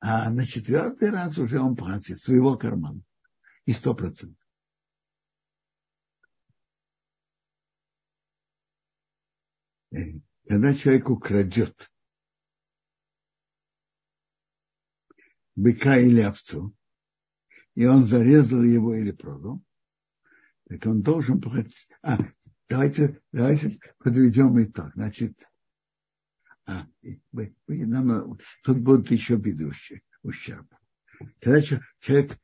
А 0.01 0.29
на 0.29 0.45
четвертый 0.45 1.11
раз 1.11 1.39
уже 1.39 1.59
он 1.59 1.77
платит 1.77 2.19
своего 2.19 2.59
кармана. 2.59 3.01
И 3.65 3.73
100%. 3.73 4.35
Когда 10.49 10.75
человек 10.75 11.11
украдет 11.11 11.91
быка 15.55 15.97
или 15.97 16.21
овцу, 16.21 16.75
и 17.75 17.87
он 17.87 18.05
зарезал 18.05 18.63
его 18.63 18.95
или 18.95 19.13
продал, 19.13 19.63
так 20.69 20.85
он 20.87 21.03
должен 21.03 21.41
платить. 21.41 21.89
А, 22.03 22.19
давайте, 22.69 23.21
давайте 23.33 23.79
подведем 23.99 24.63
итог. 24.63 24.93
Значит, 24.95 25.43
а, 26.67 26.87
нам, 27.67 28.39
тут 28.63 28.79
будут 28.79 29.11
еще 29.11 29.37
бедущие 29.37 30.03
ущерб. 30.23 30.67
Когда 31.41 31.63
человек, 31.63 32.39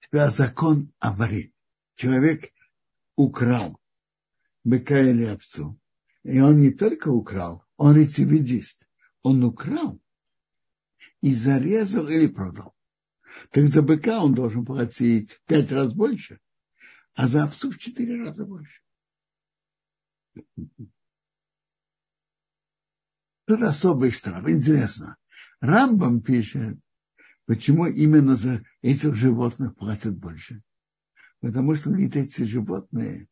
тебя 0.00 0.30
закон 0.30 0.92
аварит. 0.98 1.52
Человек 1.94 2.52
украл 3.16 3.80
быка 4.64 5.00
или 5.00 5.24
овцу. 5.24 5.78
И 6.28 6.40
он 6.40 6.60
не 6.60 6.70
только 6.70 7.08
украл, 7.08 7.64
он 7.78 7.96
рецидивист. 7.96 8.86
Он 9.22 9.42
украл 9.44 9.98
и 11.22 11.32
зарезал 11.32 12.06
или 12.06 12.26
продал. 12.26 12.76
Так 13.50 13.66
за 13.68 13.80
быка 13.80 14.22
он 14.22 14.34
должен 14.34 14.66
платить 14.66 15.32
в 15.32 15.42
пять 15.44 15.72
раз 15.72 15.94
больше, 15.94 16.38
а 17.14 17.28
за 17.28 17.44
овцу 17.44 17.70
в 17.70 17.78
четыре 17.78 18.22
раза 18.22 18.44
больше. 18.44 18.82
Тут 23.46 23.62
особый 23.62 24.10
штраф. 24.10 24.46
Интересно. 24.50 25.16
Рамбам 25.60 26.20
пишет, 26.20 26.78
почему 27.46 27.86
именно 27.86 28.36
за 28.36 28.62
этих 28.82 29.16
животных 29.16 29.74
платят 29.76 30.18
больше. 30.18 30.62
Потому 31.40 31.74
что 31.74 31.88
говорит, 31.88 32.16
эти 32.16 32.42
животные 32.42 33.28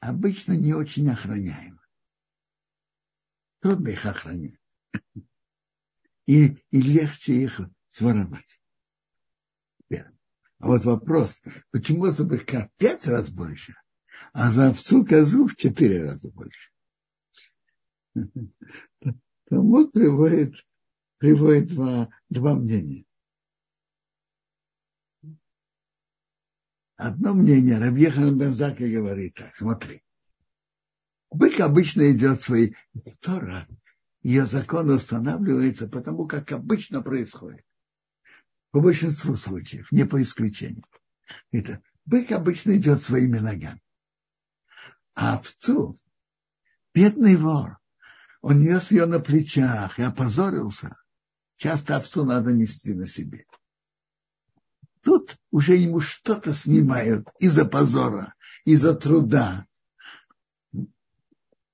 обычно 0.00 0.52
не 0.52 0.74
очень 0.74 1.08
охраняемы. 1.08 1.79
Трудно 3.60 3.88
их 3.88 4.06
охранять 4.06 4.60
и, 6.30 6.56
и 6.70 6.80
легче 6.80 7.34
их 7.42 7.60
своровать. 7.88 8.60
А 9.90 10.68
вот 10.68 10.84
вопрос, 10.84 11.40
почему 11.70 12.06
за 12.06 12.24
быка 12.24 12.70
пять 12.76 13.06
раз 13.06 13.30
больше, 13.30 13.74
а 14.32 14.50
за 14.52 14.68
овцу 14.68 15.04
козу 15.06 15.48
в 15.48 15.56
четыре 15.56 16.04
раза 16.04 16.30
больше? 16.30 16.70
Талмуд 19.48 19.90
приводит, 19.92 20.54
приводит 21.16 21.68
два, 21.68 22.10
два 22.28 22.54
мнения. 22.54 23.06
Одно 26.96 27.32
мнение, 27.32 27.78
Рабьехан 27.78 28.38
Бензака 28.38 28.86
говорит 28.86 29.34
так, 29.34 29.56
смотри. 29.56 30.04
Бык 31.30 31.60
обычно 31.60 32.10
идет 32.10 32.42
свои... 32.42 32.74
Тора 33.20 33.68
ее 34.22 34.46
закон 34.46 34.90
устанавливается 34.90 35.88
потому, 35.88 36.26
как 36.26 36.52
обычно 36.52 37.02
происходит. 37.02 37.64
По 38.70 38.80
большинству 38.80 39.34
случаев, 39.36 39.90
не 39.90 40.04
по 40.04 40.22
исключению. 40.22 40.84
Это 41.50 41.82
бык 42.04 42.32
обычно 42.32 42.76
идет 42.76 43.02
своими 43.02 43.38
ногами. 43.38 43.82
А 45.14 45.34
овцу, 45.34 45.96
бедный 46.94 47.36
вор, 47.36 47.78
он 48.42 48.62
нес 48.62 48.90
ее 48.90 49.06
на 49.06 49.20
плечах 49.20 49.98
и 49.98 50.02
опозорился. 50.02 50.96
Часто 51.56 51.96
овцу 51.96 52.24
надо 52.24 52.52
нести 52.52 52.94
на 52.94 53.06
себе. 53.06 53.44
Тут 55.02 55.36
уже 55.50 55.76
ему 55.76 56.00
что-то 56.00 56.54
снимают 56.54 57.28
из-за 57.38 57.64
позора, 57.64 58.34
из-за 58.64 58.94
труда. 58.94 59.66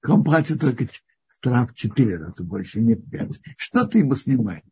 Он 0.08 0.24
платит 0.24 0.60
только 0.60 0.88
штраф 1.28 1.74
четыре 1.74 2.16
раза 2.16 2.44
больше, 2.44 2.80
не 2.80 2.94
пять. 2.94 3.40
Что 3.56 3.86
ты 3.86 3.98
ему 3.98 4.14
снимаешь? 4.14 4.64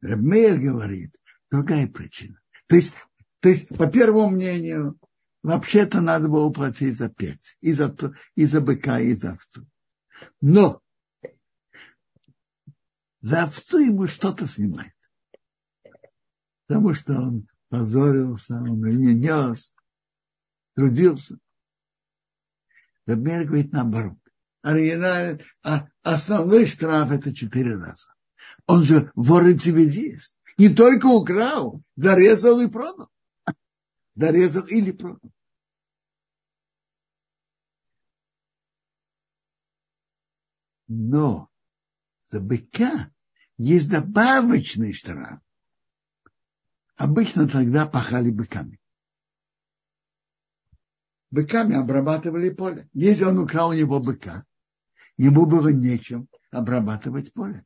Рабмейер 0.00 0.60
говорит, 0.60 1.16
другая 1.50 1.88
причина. 1.88 2.40
То 2.68 2.76
есть, 2.76 2.92
то 3.40 3.48
есть, 3.48 3.68
по 3.68 3.86
первому 3.86 4.30
мнению, 4.30 4.98
вообще-то 5.42 6.00
надо 6.00 6.28
было 6.28 6.50
платить 6.50 6.96
за 6.96 7.08
пять. 7.08 7.56
И 7.60 7.72
за, 7.72 7.94
и 8.34 8.44
за 8.44 8.60
быка, 8.60 9.00
и 9.00 9.14
за 9.14 9.32
овцу. 9.32 9.66
Но 10.40 10.80
за 13.20 13.44
овцу 13.44 13.78
ему 13.78 14.06
что-то 14.06 14.46
снимает. 14.46 14.94
Потому 16.66 16.94
что 16.94 17.14
он 17.14 17.48
позорился, 17.76 18.54
он 18.54 18.80
не 18.80 19.14
нес, 19.14 19.74
трудился. 20.74 21.38
Рабмер 23.04 23.44
говорит 23.44 23.72
наоборот. 23.72 24.18
Оригинальный, 24.62 25.44
а 25.62 25.88
основной 26.02 26.66
штраф 26.66 27.12
это 27.12 27.34
четыре 27.34 27.76
раза. 27.76 28.12
Он 28.66 28.82
же 28.82 29.12
вор 29.14 29.44
рецидивист. 29.44 30.38
Не 30.58 30.70
только 30.70 31.06
украл, 31.06 31.82
зарезал 31.96 32.60
и 32.60 32.68
продал. 32.68 33.10
Зарезал 34.14 34.66
или 34.66 34.90
продал. 34.90 35.30
Но 40.88 41.50
за 42.24 42.40
быка 42.40 43.12
есть 43.58 43.90
добавочный 43.90 44.92
штраф. 44.92 45.40
Обычно 46.96 47.48
тогда 47.48 47.86
пахали 47.86 48.30
быками 48.30 48.78
быками 51.36 51.74
обрабатывали 51.74 52.50
поле. 52.50 52.88
Если 52.94 53.24
он 53.24 53.38
украл 53.38 53.70
у 53.70 53.74
него 53.74 54.00
быка, 54.00 54.44
ему 55.16 55.46
было 55.46 55.68
нечем 55.68 56.28
обрабатывать 56.50 57.32
поле. 57.32 57.64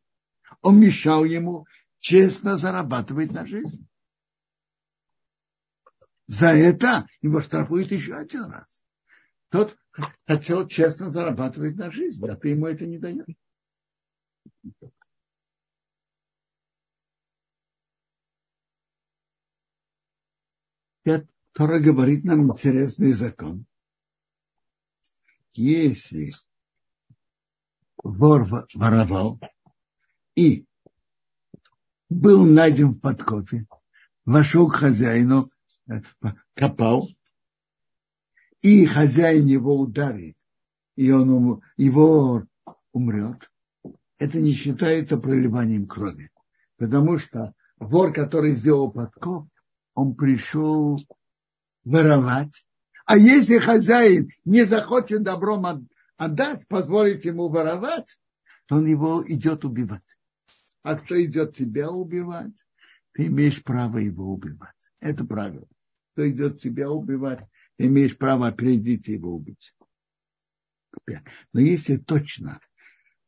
Он 0.60 0.80
мешал 0.80 1.24
ему 1.24 1.66
честно 2.00 2.58
зарабатывать 2.58 3.32
на 3.32 3.46
жизнь. 3.46 3.86
За 6.26 6.48
это 6.48 7.06
его 7.22 7.40
штрафуют 7.40 7.90
еще 7.92 8.14
один 8.14 8.44
раз. 8.44 8.84
Тот 9.50 9.76
хотел 10.26 10.66
честно 10.68 11.10
зарабатывать 11.10 11.76
на 11.76 11.90
жизнь, 11.90 12.26
а 12.28 12.36
ты 12.36 12.50
ему 12.50 12.66
это 12.66 12.86
не 12.86 12.98
даешь. 12.98 13.36
Тора 21.04 21.78
говорит 21.78 22.24
нам 22.24 22.52
интересный 22.52 23.12
закон. 23.12 23.66
Если 25.52 26.32
вор 28.02 28.48
воровал 28.74 29.40
и 30.34 30.66
был 32.08 32.44
найден 32.44 32.90
в 32.90 33.00
подкопе, 33.00 33.66
вошел 34.24 34.70
к 34.70 34.76
хозяину, 34.76 35.48
э, 35.88 36.02
копал, 36.54 37.08
и 38.62 38.84
хозяин 38.86 39.46
его 39.46 39.80
ударит, 39.80 40.36
и 40.96 41.10
он 41.10 41.62
его 41.76 42.46
умрет, 42.92 43.50
это 44.18 44.38
не 44.38 44.52
считается 44.52 45.16
проливанием 45.18 45.86
крови. 45.86 46.30
Потому 46.76 47.18
что 47.18 47.54
вор, 47.78 48.12
который 48.12 48.54
сделал 48.54 48.92
подкоп, 48.92 49.48
он 49.94 50.14
пришел 50.14 50.98
воровать. 51.84 52.66
А 53.04 53.16
если 53.16 53.58
хозяин 53.58 54.30
не 54.44 54.64
захочет 54.64 55.22
добром 55.22 55.86
отдать, 56.16 56.66
позволить 56.68 57.24
ему 57.24 57.48
воровать, 57.48 58.18
то 58.66 58.76
он 58.76 58.86
его 58.86 59.24
идет 59.26 59.64
убивать. 59.64 60.18
А 60.82 60.94
кто 60.94 61.20
идет 61.22 61.56
тебя 61.56 61.90
убивать, 61.90 62.66
ты 63.12 63.26
имеешь 63.26 63.62
право 63.62 63.98
его 63.98 64.32
убивать. 64.32 64.90
Это 65.00 65.24
правило. 65.24 65.66
Кто 66.12 66.28
идет 66.28 66.60
тебя 66.60 66.90
убивать, 66.90 67.40
ты 67.76 67.86
имеешь 67.86 68.16
право 68.16 68.46
опередить 68.46 69.08
его 69.08 69.34
убить. 69.34 69.74
Но 71.52 71.60
если 71.60 71.96
точно 71.96 72.60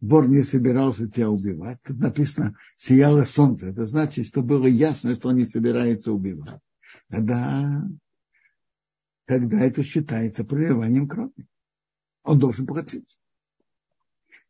вор 0.02 0.28
не 0.28 0.42
собирался 0.42 1.08
тебя 1.08 1.30
убивать, 1.30 1.80
тут 1.82 1.98
написано 1.98 2.58
«сияло 2.76 3.22
солнце». 3.22 3.66
Это 3.66 3.86
значит, 3.86 4.26
что 4.26 4.42
было 4.42 4.66
ясно, 4.66 5.14
что 5.14 5.28
он 5.28 5.36
не 5.36 5.46
собирается 5.46 6.12
убивать. 6.12 6.60
Тогда, 7.08 7.84
тогда 9.26 9.60
это 9.60 9.84
считается 9.84 10.44
проливанием 10.44 11.08
крови. 11.08 11.46
Он 12.24 12.38
должен 12.38 12.66
платить. 12.66 13.18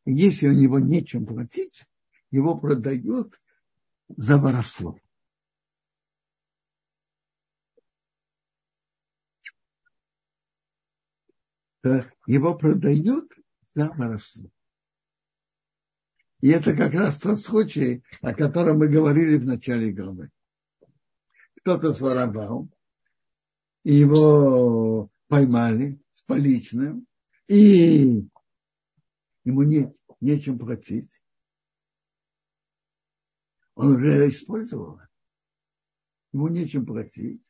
Если 0.05 0.49
у 0.49 0.53
него 0.53 0.81
нечем 0.81 1.27
платить, 1.27 1.85
его 2.31 2.59
продают 2.59 3.35
за 4.09 4.39
воровство. 4.39 4.99
Его 12.27 12.57
продают 12.57 13.31
за 13.75 13.93
воровство. 13.93 14.51
И 16.43 16.49
это 16.49 16.77
как 16.77 16.93
раз 16.93 17.21
тот 17.21 17.41
случай, 17.41 18.03
о 18.21 18.35
котором 18.35 18.79
мы 18.79 18.89
говорили 18.89 19.37
в 19.37 19.47
начале 19.47 19.93
главы. 19.93 20.29
Кто-то 21.59 21.95
своровал, 21.95 22.69
и 23.85 23.95
его 23.95 25.09
поймали 25.29 26.01
с 26.15 26.23
поличным, 26.23 27.07
и 27.47 28.29
ему 29.45 29.63
не, 29.63 29.95
нечем 30.21 30.59
платить. 30.59 31.23
Он 33.77 33.95
уже 33.95 34.29
использовал. 34.29 35.01
Ему 36.33 36.49
нечем 36.49 36.85
платить, 36.85 37.49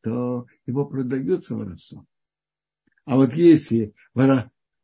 то 0.00 0.46
его 0.64 0.86
продают 0.86 1.44
с 1.44 1.50
воровством. 1.50 2.06
А 3.04 3.16
вот 3.16 3.34
если 3.34 3.94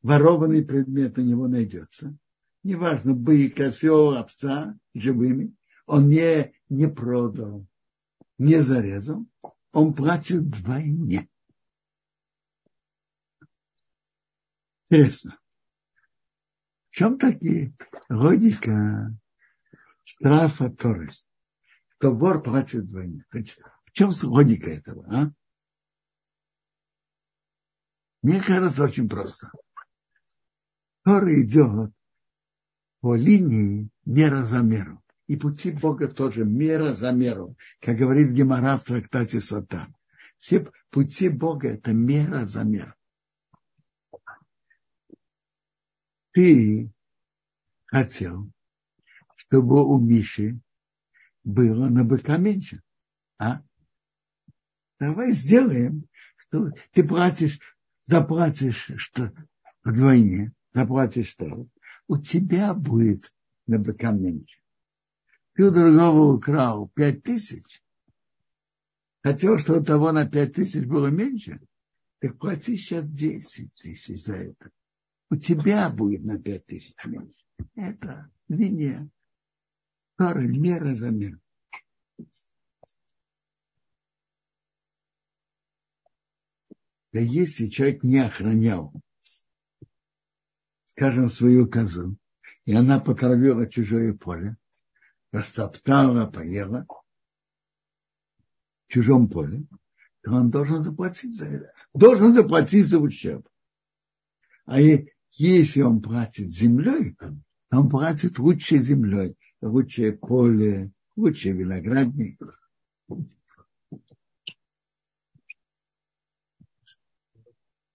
ворованный 0.02 0.62
предмет 0.62 1.16
у 1.16 1.22
него 1.22 1.48
найдется, 1.48 2.18
неважно, 2.62 3.14
бык, 3.14 3.58
осел, 3.60 4.16
овца, 4.16 4.78
живыми, 4.94 5.54
он 5.86 6.08
не, 6.08 6.54
не 6.68 6.88
продал, 6.88 7.66
не 8.38 8.60
зарезал, 8.60 9.26
он 9.72 9.94
платит 9.94 10.42
вдвойне. 10.42 11.28
Интересно. 14.88 15.38
В 16.90 16.96
чем 16.96 17.18
такие 17.18 17.74
логика 18.08 19.16
штрафа 20.02 20.70
Торы? 20.70 21.08
Что 21.96 22.12
вор 22.12 22.42
платит 22.42 22.84
вдвойне. 22.84 23.24
В 23.30 23.92
чем 23.92 24.10
логика 24.24 24.70
этого? 24.70 25.06
А? 25.08 25.30
Мне 28.22 28.42
кажется, 28.42 28.82
очень 28.82 29.08
просто. 29.08 29.52
Тора 31.04 31.40
идет 31.40 31.92
по 33.00 33.14
линии 33.14 33.88
мера 34.04 34.42
за 34.42 34.62
меру. 34.62 35.02
И 35.26 35.36
пути 35.36 35.70
Бога 35.70 36.08
тоже 36.08 36.44
мера 36.44 36.94
за 36.94 37.12
меру. 37.12 37.56
Как 37.80 37.96
говорит 37.96 38.32
Гемора 38.32 38.76
в 38.76 38.84
трактате 38.84 39.40
Сатан. 39.40 39.94
Все 40.38 40.66
пути 40.90 41.28
Бога– 41.28 41.68
это 41.70 41.92
мера 41.92 42.46
за 42.46 42.64
меру. 42.64 42.92
Ты 46.32 46.90
хотел, 47.86 48.50
чтобы 49.36 49.84
у 49.84 49.98
Миши 49.98 50.60
было 51.42 51.88
на 51.88 52.04
быка 52.04 52.36
меньше. 52.36 52.82
А? 53.38 53.62
Давай 54.98 55.32
сделаем, 55.32 56.06
что 56.36 56.70
ты 56.92 57.06
платишь, 57.06 57.58
заплатишь 58.04 58.90
что 58.96 59.32
вдвойне, 59.82 60.52
заплатишь 60.72 61.30
что 61.30 61.66
у 62.10 62.18
тебя 62.18 62.74
будет 62.74 63.32
на 63.68 63.78
быка. 63.78 64.12
Ты 65.52 65.64
у 65.64 65.70
другого 65.70 66.34
украл 66.34 66.88
пять 66.88 67.22
тысяч, 67.22 67.84
хотел, 69.22 69.60
чтобы 69.60 69.82
у 69.82 69.84
того 69.84 70.10
на 70.10 70.28
пять 70.28 70.54
тысяч 70.54 70.84
было 70.86 71.06
меньше, 71.06 71.60
так 72.18 72.36
плати 72.36 72.76
сейчас 72.76 73.06
десять 73.06 73.72
тысяч 73.74 74.24
за 74.24 74.38
это. 74.38 74.70
У 75.30 75.36
тебя 75.36 75.88
будет 75.88 76.24
на 76.24 76.36
пять 76.36 76.66
тысяч 76.66 76.96
меньше. 77.04 77.44
Это 77.76 78.28
линия 78.48 79.08
пары 80.16 80.48
мера 80.48 80.96
за 80.96 81.12
мер. 81.12 81.38
Да 87.12 87.20
если 87.20 87.68
человек 87.68 88.02
не 88.02 88.18
охранял 88.18 88.92
скажем, 91.00 91.30
свою 91.30 91.66
козу, 91.66 92.18
и 92.66 92.74
она 92.74 93.00
потравила 93.00 93.66
чужое 93.66 94.12
поле, 94.12 94.58
растоптала, 95.32 96.26
поела 96.26 96.86
в 98.86 98.92
чужом 98.92 99.30
поле, 99.30 99.64
то 100.20 100.32
он 100.32 100.50
должен 100.50 100.82
заплатить 100.82 101.34
за 101.34 101.46
это. 101.46 101.72
Должен 101.94 102.34
заплатить 102.34 102.84
за 102.84 102.98
ущерб. 102.98 103.48
А 104.66 104.78
если 105.30 105.80
он 105.80 106.02
платит 106.02 106.50
землей, 106.50 107.14
то 107.14 107.34
он 107.70 107.88
платит 107.88 108.38
лучшей 108.38 108.80
землей, 108.80 109.38
лучшее 109.62 110.12
поле, 110.12 110.92
лучший 111.16 111.52
виноградник. 111.52 112.38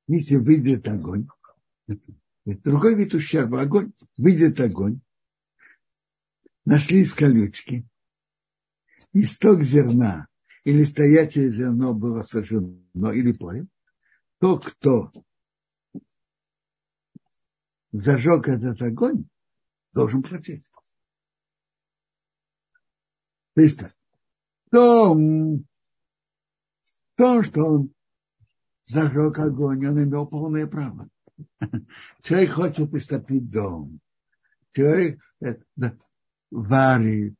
Если 0.07 0.37
выйдет 0.37 0.87
огонь, 0.87 1.27
Другой 2.45 2.95
вид 2.95 3.13
ущерба. 3.13 3.61
Огонь. 3.61 3.91
Выйдет 4.17 4.59
огонь. 4.59 5.01
Нашли 6.63 7.01
колючки. 7.13 7.87
Исток 9.13 9.63
зерна 9.63 10.27
или 10.63 10.83
стоячее 10.83 11.51
зерно 11.51 11.93
было 11.93 12.21
сожжено 12.23 13.11
или 13.11 13.31
поле. 13.31 13.67
То, 14.39 14.59
кто 14.59 15.11
зажег 17.91 18.47
этот 18.47 18.81
огонь, 18.81 19.27
должен 19.93 20.21
платить. 20.21 20.69
То 23.53 23.61
то, 24.71 25.15
то, 27.15 27.43
что 27.43 27.63
он 27.63 27.93
зажег 28.85 29.39
огонь, 29.39 29.85
он 29.85 30.03
имел 30.03 30.27
полное 30.27 30.67
право. 30.67 31.09
Человек 32.21 32.51
хочет 32.51 32.93
истопить 32.93 33.49
дом. 33.49 33.99
Человек 34.73 35.19
варит, 36.51 37.35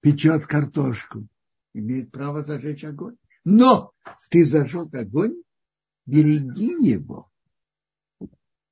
печет 0.00 0.46
картошку. 0.46 1.26
Имеет 1.72 2.10
право 2.10 2.42
зажечь 2.42 2.84
огонь. 2.84 3.16
Но 3.44 3.92
ты 4.30 4.44
зажег 4.44 4.94
огонь, 4.94 5.42
береги 6.06 6.72
его, 6.88 7.30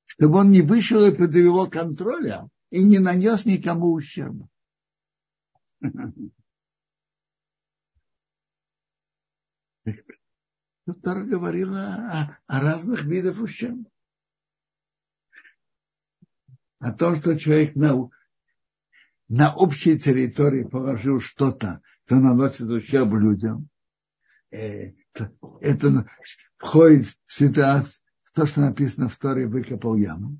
чтобы 0.05 0.39
он 0.39 0.51
не 0.51 0.61
вышел 0.61 1.05
из-под 1.05 1.35
его 1.35 1.67
контроля 1.67 2.49
и 2.69 2.83
не 2.83 2.99
нанес 2.99 3.45
никому 3.45 3.91
ущерба. 3.91 4.47
Тут 10.85 11.01
Тора 11.01 11.23
говорила 11.23 11.95
о, 11.95 12.37
о 12.47 12.61
разных 12.61 13.03
видах 13.03 13.39
ущерба 13.41 13.89
о 16.83 16.91
том, 16.91 17.15
что 17.15 17.39
человек 17.39 17.75
на, 17.75 18.09
на 19.29 19.55
общей 19.55 19.97
территории 19.97 20.65
положил 20.65 21.21
что-то, 21.21 21.81
что 22.05 22.17
наносит 22.17 22.67
ущерб 22.67 23.13
людям, 23.13 23.69
э, 24.51 24.91
это 25.61 26.05
входит 26.57 27.05
в 27.25 27.33
ситуацию, 27.33 28.03
то, 28.33 28.45
что 28.45 28.61
написано 28.61 29.07
в 29.07 29.15
Торе, 29.15 29.47
выкопал 29.47 29.95
яму. 29.95 30.39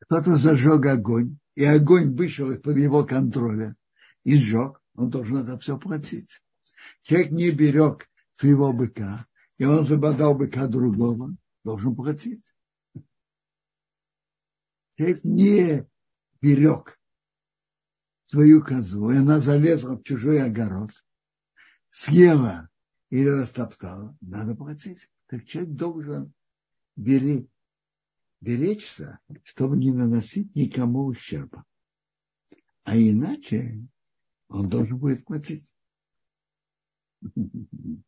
Кто-то 0.00 0.36
зажег 0.36 0.84
огонь, 0.86 1.38
и 1.54 1.62
огонь 1.64 2.16
вышел 2.16 2.50
из-под 2.50 2.78
его 2.78 3.04
контроля 3.04 3.76
и 4.24 4.36
сжег, 4.38 4.80
он 4.96 5.10
должен 5.10 5.36
это 5.36 5.56
все 5.58 5.78
платить. 5.78 6.42
Человек 7.02 7.30
не 7.30 7.50
берег 7.52 8.08
своего 8.32 8.72
быка, 8.72 9.26
и 9.56 9.64
он 9.64 9.84
забодал 9.84 10.34
быка 10.34 10.66
другого, 10.66 11.36
должен 11.62 11.94
платить. 11.94 12.54
Человек 14.98 15.22
не 15.22 15.86
берег 16.42 17.00
свою 18.26 18.64
козу, 18.64 19.10
и 19.10 19.16
она 19.16 19.38
залезла 19.38 19.94
в 19.94 20.02
чужой 20.02 20.42
огород, 20.42 20.90
съела 21.90 22.68
или 23.08 23.28
растоптала, 23.28 24.16
надо 24.20 24.56
платить. 24.56 25.08
Так 25.28 25.44
человек 25.44 25.72
должен 25.74 26.34
бери, 26.96 27.48
беречься, 28.40 29.20
чтобы 29.44 29.76
не 29.76 29.92
наносить 29.92 30.52
никому 30.56 31.04
ущерба. 31.04 31.64
А 32.82 32.96
иначе 32.96 33.86
он 34.48 34.68
должен 34.68 34.98
будет 34.98 35.24
платить. 35.24 35.76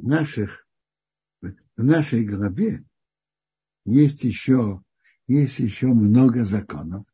В 0.00 0.08
наших, 0.08 0.66
в 1.42 1.52
нашей 1.76 2.24
главе 2.24 2.82
есть 3.84 4.24
еще, 4.24 4.82
есть 5.26 5.58
еще 5.58 5.88
много 5.88 6.46
законов. 6.46 7.04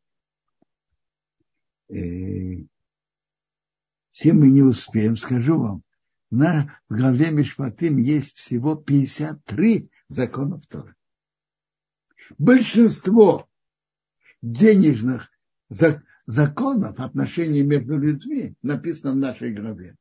И 1.89 2.65
все 4.11 4.31
мы 4.31 4.51
не 4.51 4.61
успеем, 4.61 5.17
скажу 5.17 5.59
вам. 5.59 5.83
На, 6.31 6.79
в 6.87 6.95
главе 6.95 7.31
Мишпатим 7.31 7.97
есть 7.97 8.37
всего 8.37 8.75
53 8.75 9.89
закона 10.07 10.61
Торы. 10.69 10.95
Большинство 12.37 13.49
денежных 14.41 15.29
законов, 16.25 17.01
отношений 17.01 17.63
между 17.63 17.97
людьми 17.97 18.55
написано 18.61 19.11
в 19.11 19.17
нашей 19.17 19.53
главе. 19.53 19.97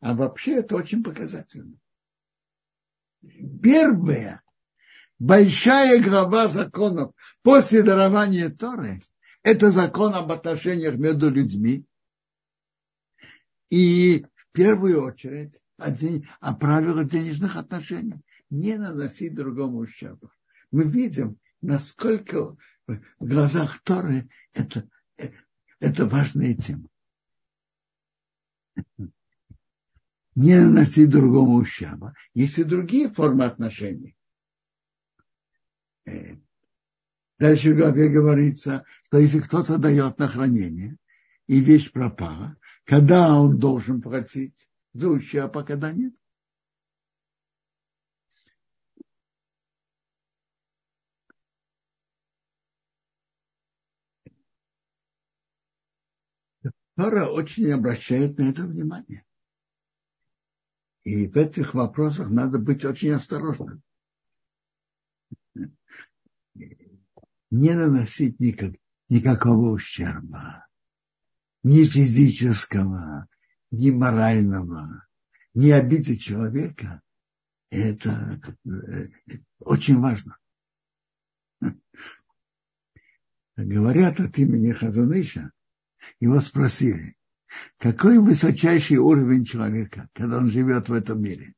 А 0.00 0.14
вообще 0.14 0.56
это 0.56 0.76
очень 0.76 1.02
показательно. 1.02 1.78
Первая 3.62 4.42
большая 5.18 6.02
глава 6.02 6.48
законов 6.48 7.14
после 7.42 7.82
дарования 7.82 8.50
Торы– 8.50 9.00
это 9.42 9.70
закон 9.70 10.14
об 10.14 10.32
отношениях 10.32 10.96
между 10.96 11.30
людьми. 11.30 11.86
И 13.70 14.26
в 14.34 14.52
первую 14.52 15.04
очередь 15.04 15.60
о, 15.78 16.54
правилах 16.54 17.08
денежных 17.08 17.56
отношений 17.56 18.20
не 18.50 18.76
наносить 18.76 19.34
другому 19.34 19.78
ущерба. 19.78 20.32
Мы 20.70 20.84
видим, 20.84 21.38
насколько 21.60 22.56
в 22.86 23.00
глазах 23.20 23.80
Торы 23.82 24.28
это, 24.52 24.88
это 25.78 26.06
важная 26.06 26.54
тема. 26.54 26.88
Не 30.34 30.60
наносить 30.60 31.10
другому 31.10 31.56
ущерба. 31.56 32.14
Есть 32.32 32.58
и 32.58 32.64
другие 32.64 33.08
формы 33.08 33.44
отношений. 33.44 34.16
Э, 36.06 36.36
дальше 37.38 37.74
в 37.74 37.76
главе 37.76 38.08
говорится, 38.08 38.84
что 39.04 39.18
если 39.18 39.40
кто-то 39.40 39.78
дает 39.78 40.18
на 40.18 40.28
хранение, 40.28 40.96
и 41.48 41.60
вещь 41.60 41.92
пропала, 41.92 42.56
когда 42.84 43.38
он 43.38 43.58
должен 43.58 44.00
платить 44.00 44.70
за 44.94 45.10
ущерб, 45.10 45.56
а 45.56 45.64
когда 45.64 45.92
нет. 45.92 46.14
Тора 56.96 57.26
очень 57.26 57.70
обращает 57.72 58.38
на 58.38 58.50
это 58.50 58.62
внимание. 58.62 59.24
И 61.04 61.26
в 61.28 61.36
этих 61.36 61.74
вопросах 61.74 62.30
надо 62.30 62.58
быть 62.58 62.84
очень 62.84 63.10
осторожным. 63.10 63.82
Не 67.50 67.74
наносить 67.74 68.38
никак, 68.40 68.74
никакого 69.08 69.72
ущерба. 69.72 70.66
Ни 71.64 71.84
физического, 71.84 73.28
ни 73.70 73.90
морального, 73.90 75.06
ни 75.54 75.70
обиды 75.70 76.16
человека. 76.16 77.02
Это 77.70 78.40
э, 78.64 79.08
очень 79.58 80.00
важно. 80.00 80.38
Говорят 83.56 84.18
от 84.18 84.38
имени 84.38 84.72
Хазаныша, 84.72 85.52
его 86.20 86.40
спросили, 86.40 87.16
какой 87.78 88.18
высочайший 88.18 88.98
уровень 88.98 89.44
человека, 89.44 90.08
когда 90.12 90.38
он 90.38 90.50
живет 90.50 90.88
в 90.88 90.92
этом 90.92 91.22
мире? 91.22 91.54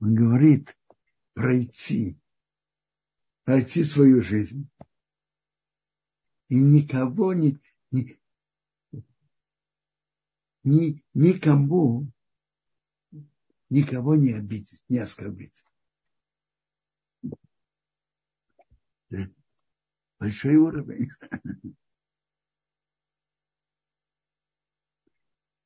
Он 0.00 0.14
говорит, 0.14 0.76
пройти, 1.32 2.18
пройти 3.44 3.84
свою 3.84 4.22
жизнь 4.22 4.68
и 6.48 6.60
никого 6.60 7.32
не, 7.32 7.58
не, 7.90 8.18
ни, 10.64 11.02
никому 11.14 12.10
никого 13.68 14.14
не 14.14 14.32
обидеть, 14.32 14.84
не 14.88 14.98
оскорбить 14.98 15.64
большой 20.18 20.56
уровень. 20.56 21.10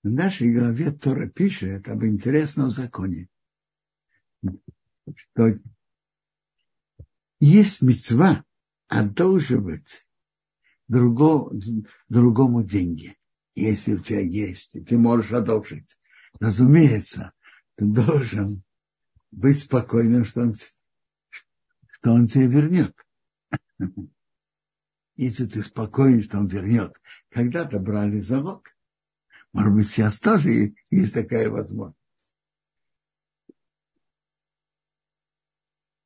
В 0.02 0.08
нашей 0.08 0.52
главе 0.52 0.92
Тора 0.92 1.28
пишет 1.28 1.88
об 1.88 2.04
интересном 2.04 2.70
законе, 2.70 3.28
что 5.14 5.54
есть 7.38 7.82
мецва 7.82 8.44
одолживать 8.88 10.06
другому, 10.88 11.52
другому 12.08 12.62
деньги. 12.62 13.16
Если 13.54 13.94
у 13.94 13.98
тебя 13.98 14.20
есть, 14.20 14.72
ты 14.86 14.96
можешь 14.96 15.32
одолжить. 15.32 15.98
Разумеется, 16.38 17.32
ты 17.76 17.84
должен 17.84 18.62
быть 19.30 19.60
спокойным, 19.60 20.24
что 20.24 20.42
он, 20.42 20.54
что 20.54 22.12
он 22.12 22.26
тебе 22.26 22.46
вернет 22.46 22.96
если 25.16 25.44
ты 25.44 25.62
спокоен, 25.62 26.22
что 26.22 26.38
он 26.38 26.46
вернет. 26.46 26.96
Когда-то 27.28 27.78
брали 27.78 28.20
залог. 28.20 28.74
Может 29.52 29.74
быть, 29.74 29.88
сейчас 29.88 30.20
тоже 30.20 30.74
есть 30.90 31.14
такая 31.14 31.50
возможность. 31.50 31.98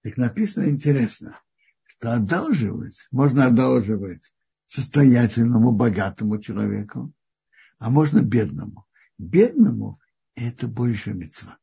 Так 0.02 0.16
написано 0.16 0.68
интересно, 0.68 1.40
что 1.85 2.14
одалживать, 2.14 3.07
можно 3.11 3.46
одалживать 3.46 4.33
состоятельному, 4.66 5.72
богатому 5.72 6.40
человеку, 6.40 7.12
а 7.79 7.90
можно 7.90 8.21
бедному. 8.21 8.87
Бедному 9.19 10.00
это 10.35 10.66
больше 10.66 11.14
мецва. 11.14 11.58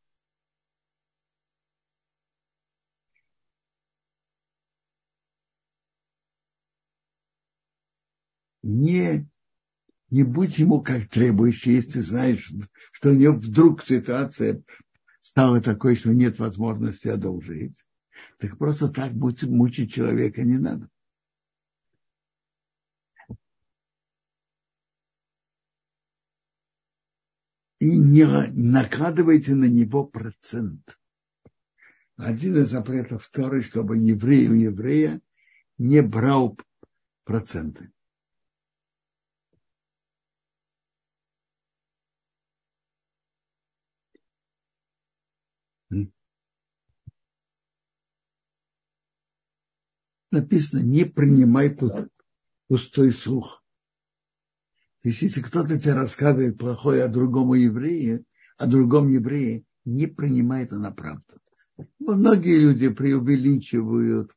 не, 8.62 9.28
не 10.12 10.24
будь 10.24 10.58
ему 10.58 10.82
как 10.82 11.08
требующий, 11.08 11.72
если 11.72 12.00
знаешь, 12.00 12.52
что 12.92 13.10
у 13.10 13.14
него 13.14 13.34
вдруг 13.34 13.82
ситуация 13.82 14.62
стала 15.22 15.62
такой, 15.62 15.94
что 15.94 16.12
нет 16.12 16.38
возможности 16.38 17.08
одолжить. 17.08 17.86
Так 18.38 18.58
просто 18.58 18.90
так 18.90 19.12
мучить 19.14 19.94
человека 19.94 20.42
не 20.42 20.58
надо. 20.58 20.90
И 27.78 27.96
не 27.96 28.26
накладывайте 28.52 29.54
на 29.54 29.64
него 29.64 30.04
процент. 30.04 31.00
Один 32.16 32.58
из 32.58 32.68
запретов 32.68 33.24
второй, 33.24 33.62
чтобы 33.62 33.96
еврей 33.96 34.46
у 34.48 34.54
еврея 34.54 35.22
не 35.78 36.02
брал 36.02 36.58
проценты. 37.24 37.90
Написано, 50.32 50.80
не 50.80 51.04
принимай 51.04 51.76
пустой 52.66 53.12
слух. 53.12 53.62
То 55.02 55.08
есть, 55.08 55.22
если 55.22 55.42
кто-то 55.42 55.78
тебе 55.78 55.94
рассказывает 55.94 56.58
плохое 56.58 57.04
о 57.04 57.08
другом 57.08 57.54
еврее, 57.54 58.24
о 58.56 58.66
другом 58.66 59.08
еврее, 59.08 59.64
не 59.84 60.06
принимай 60.06 60.64
это 60.64 60.78
на 60.78 60.90
правду. 60.90 61.40
Многие 61.98 62.58
люди 62.58 62.88
преувеличивают 62.88 64.32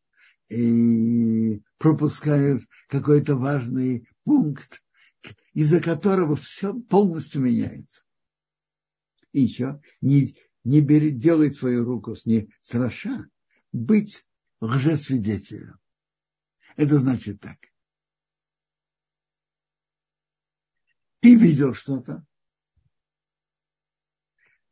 и 0.49 1.61
пропускают 1.77 2.63
какой-то 2.87 3.35
важный 3.35 4.07
пункт, 4.23 4.81
из-за 5.53 5.79
которого 5.81 6.35
все 6.35 6.73
полностью 6.73 7.41
меняется. 7.41 8.03
И 9.33 9.41
еще 9.41 9.81
не, 10.01 10.35
не 10.65 10.81
бери, 10.81 11.11
делай 11.11 11.53
свою 11.53 11.85
руку 11.85 12.15
с, 12.15 12.25
не 12.25 12.49
с 12.61 12.73
Раша, 12.73 13.29
быть 13.71 14.27
лжесвидетелем. 14.59 15.79
Это 16.75 16.99
значит 16.99 17.39
так. 17.39 17.57
Ты 21.21 21.35
видел 21.35 21.73
что-то, 21.73 22.25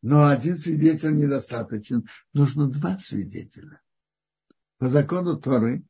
но 0.01 0.27
один 0.27 0.57
свидетель 0.57 1.15
недостаточен. 1.15 2.07
Нужно 2.33 2.67
два 2.67 2.97
свидетеля. 2.97 3.81
По 4.77 4.89
закону 4.89 5.39
Торы 5.39 5.85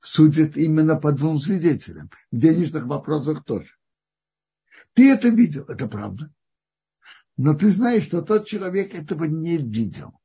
судят 0.00 0.56
именно 0.56 0.96
по 0.96 1.12
двум 1.12 1.38
свидетелям. 1.38 2.10
В 2.30 2.36
денежных 2.36 2.84
вопросах 2.84 3.44
тоже. 3.44 3.74
Ты 4.92 5.12
это 5.12 5.28
видел, 5.28 5.64
это 5.64 5.88
правда. 5.88 6.32
Но 7.36 7.54
ты 7.54 7.70
знаешь, 7.70 8.04
что 8.04 8.22
тот 8.22 8.46
человек 8.46 8.94
этого 8.94 9.24
не 9.24 9.58
видел. 9.58 10.18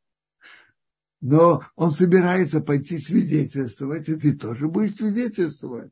Но 1.19 1.63
он 1.75 1.91
собирается 1.91 2.61
пойти 2.61 2.97
свидетельствовать, 2.97 4.09
и 4.09 4.15
ты 4.15 4.35
тоже 4.35 4.67
будешь 4.67 4.95
свидетельствовать. 4.95 5.91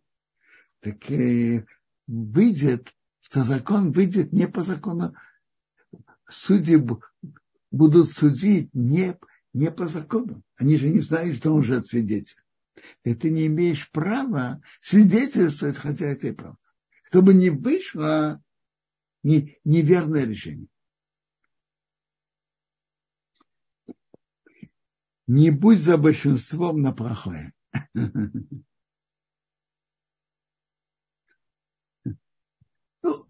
Так 0.80 1.12
э, 1.12 1.66
выйдет, 2.08 2.96
что 3.22 3.44
закон 3.44 3.92
выйдет 3.92 4.32
не 4.34 4.48
по 4.48 4.64
закону. 4.64 5.14
Судьи 6.28 6.82
будут 7.70 8.10
судить 8.10 8.74
не, 8.74 9.16
не 9.54 9.72
по 9.72 9.88
закону. 9.88 10.42
Они 10.56 10.78
же 10.78 10.90
не 10.90 11.02
знают, 11.02 11.38
что 11.38 11.52
он 11.52 11.60
уже 11.60 11.82
свидетель. 11.82 12.42
И 13.04 13.14
ты 13.14 13.30
не 13.30 13.48
имеешь 13.48 13.92
права 13.92 14.62
свидетельствовать, 14.82 15.78
хотя 15.78 16.06
это 16.06 16.28
и 16.28 16.32
правда. 16.32 16.58
Чтобы 17.04 17.34
не 17.34 17.50
вышло 17.50 18.42
не, 19.22 19.58
неверное 19.64 20.26
решение. 20.26 20.70
Не 25.30 25.52
будь 25.52 25.80
за 25.80 25.96
большинством 26.00 26.82
на 26.82 26.92
плохое. 26.92 27.54
Ну, 33.04 33.28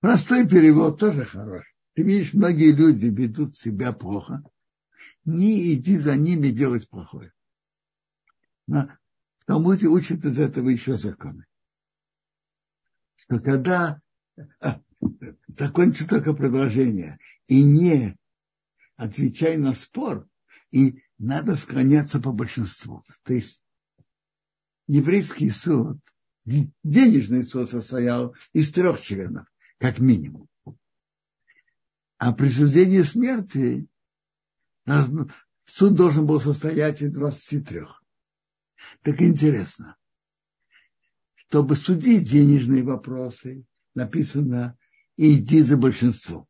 простой 0.00 0.48
перевод 0.48 0.98
тоже 0.98 1.26
хороший. 1.26 1.74
Ты 1.94 2.04
видишь, 2.04 2.32
многие 2.32 2.72
люди 2.72 3.06
ведут 3.06 3.54
себя 3.54 3.92
плохо. 3.92 4.42
Не 5.26 5.74
иди 5.74 5.98
за 5.98 6.16
ними 6.16 6.48
делать 6.48 6.88
плохое. 6.88 7.34
Но 8.66 8.88
в 9.40 9.44
Талмуде 9.44 9.88
учат 9.88 10.24
из 10.24 10.38
этого 10.38 10.70
еще 10.70 10.96
законы. 10.96 11.44
Что 13.16 13.40
когда 13.40 14.00
а, 14.60 14.80
закончу 15.48 16.08
только 16.08 16.32
предложение 16.32 17.18
и 17.46 17.62
не 17.62 18.16
отвечай 18.96 19.58
на 19.58 19.74
спор, 19.74 20.26
и 20.70 21.02
надо 21.20 21.54
склоняться 21.54 22.18
по 22.18 22.32
большинству. 22.32 23.04
То 23.24 23.34
есть 23.34 23.62
еврейский 24.86 25.50
суд, 25.50 25.98
денежный 26.82 27.44
суд 27.44 27.70
состоял 27.70 28.34
из 28.54 28.72
трех 28.72 29.00
членов, 29.02 29.46
как 29.78 29.98
минимум. 29.98 30.48
А 32.16 32.32
присуждение 32.32 33.04
смерти 33.04 33.86
суд 35.66 35.94
должен 35.94 36.26
был 36.26 36.40
состоять 36.40 37.02
из 37.02 37.12
23. 37.12 37.82
Так 39.02 39.20
интересно, 39.20 39.96
чтобы 41.34 41.76
судить 41.76 42.30
денежные 42.30 42.82
вопросы, 42.82 43.64
написано 43.94 44.78
иди 45.18 45.60
за 45.60 45.76
большинством. 45.76 46.46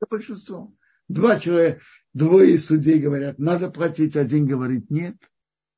За 0.00 0.06
большинством. 0.08 0.78
Два 1.08 1.38
человека, 1.38 1.80
двое 2.12 2.58
судей 2.58 2.98
говорят, 2.98 3.38
надо 3.38 3.70
платить, 3.70 4.16
один 4.16 4.46
говорит 4.46 4.90
нет, 4.90 5.16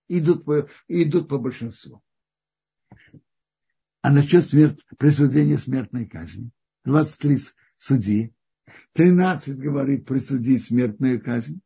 идут 0.09 0.45
по, 0.45 0.69
идут 0.89 1.29
по 1.29 1.39
большинству. 1.39 2.03
А 4.03 4.11
насчет 4.11 4.47
смерти, 4.47 4.85
присуждения 4.99 5.59
смертной 5.59 6.07
казни, 6.07 6.51
23 6.85 7.39
судьи 7.79 8.33
13 8.93 9.59
говорит 9.59 10.07
присудить 10.07 10.65
смертную 10.65 11.23
казнь. 11.23 11.61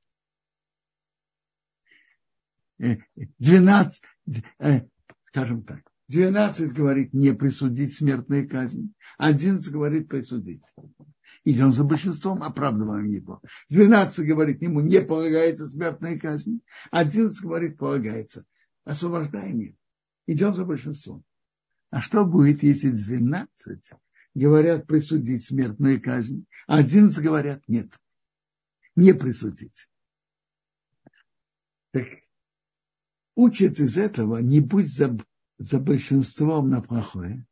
12, 2.78 4.02
э, 4.26 4.40
э, 4.58 4.80
скажем 5.28 5.64
так, 5.64 5.82
12 6.08 6.72
говорит 6.72 7.12
не 7.12 7.34
присудить 7.34 7.94
смертную 7.94 8.48
казнь, 8.48 8.94
11 9.18 9.70
говорит 9.70 10.08
присудить. 10.08 10.64
Идем 11.44 11.72
за 11.72 11.84
большинством, 11.84 12.42
оправдываем 12.42 13.10
его. 13.10 13.40
12 13.70 14.26
говорит, 14.26 14.60
ему 14.60 14.80
не 14.80 15.00
полагается 15.00 15.66
смертная 15.66 16.18
казнь, 16.18 16.60
11 16.90 17.40
говорит, 17.42 17.78
полагается. 17.78 18.44
Освобождаем 18.84 19.58
его. 19.58 19.76
Идем 20.26 20.54
за 20.54 20.64
большинством. 20.64 21.24
А 21.90 22.02
что 22.02 22.24
будет, 22.24 22.62
если 22.62 22.90
12 22.90 23.92
говорят 24.34 24.86
присудить 24.86 25.44
смертную 25.44 26.00
казнь, 26.00 26.46
а 26.66 26.78
11 26.78 27.18
говорят 27.22 27.62
нет, 27.66 27.92
не 28.94 29.12
присудить. 29.12 29.88
Так 31.92 32.06
учат 33.34 33.80
из 33.80 33.96
этого, 33.96 34.38
не 34.38 34.60
будь 34.60 34.92
за, 34.92 35.18
за 35.58 35.80
большинством 35.80 36.68
на 36.68 36.80
плохое. 36.80 37.46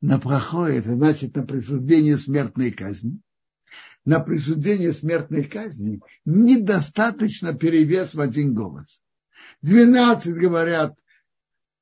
На 0.00 0.18
плохое, 0.18 0.78
это 0.78 0.94
значит 0.94 1.36
на 1.36 1.44
присуждение 1.44 2.16
смертной 2.16 2.70
казни. 2.70 3.20
На 4.04 4.20
присуждение 4.20 4.92
смертной 4.92 5.44
казни 5.44 6.00
недостаточно 6.24 7.54
перевес 7.54 8.14
в 8.14 8.20
один 8.20 8.54
голос. 8.54 9.02
Двенадцать 9.62 10.34
говорят, 10.34 10.98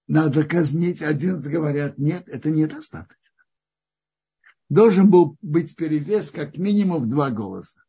надо 0.09 0.45
казнить, 0.45 1.03
одиннадцать 1.03 1.53
говорят, 1.53 1.99
нет, 1.99 2.29
это 2.29 2.51
недостаточно 2.51 3.19
должен 4.69 5.11
был 5.11 5.37
быть 5.41 5.77
перевес 5.77 6.31
как 6.31 6.57
минимум 6.57 7.05
в 7.05 7.09
два 7.09 7.31
голоса. 7.31 7.83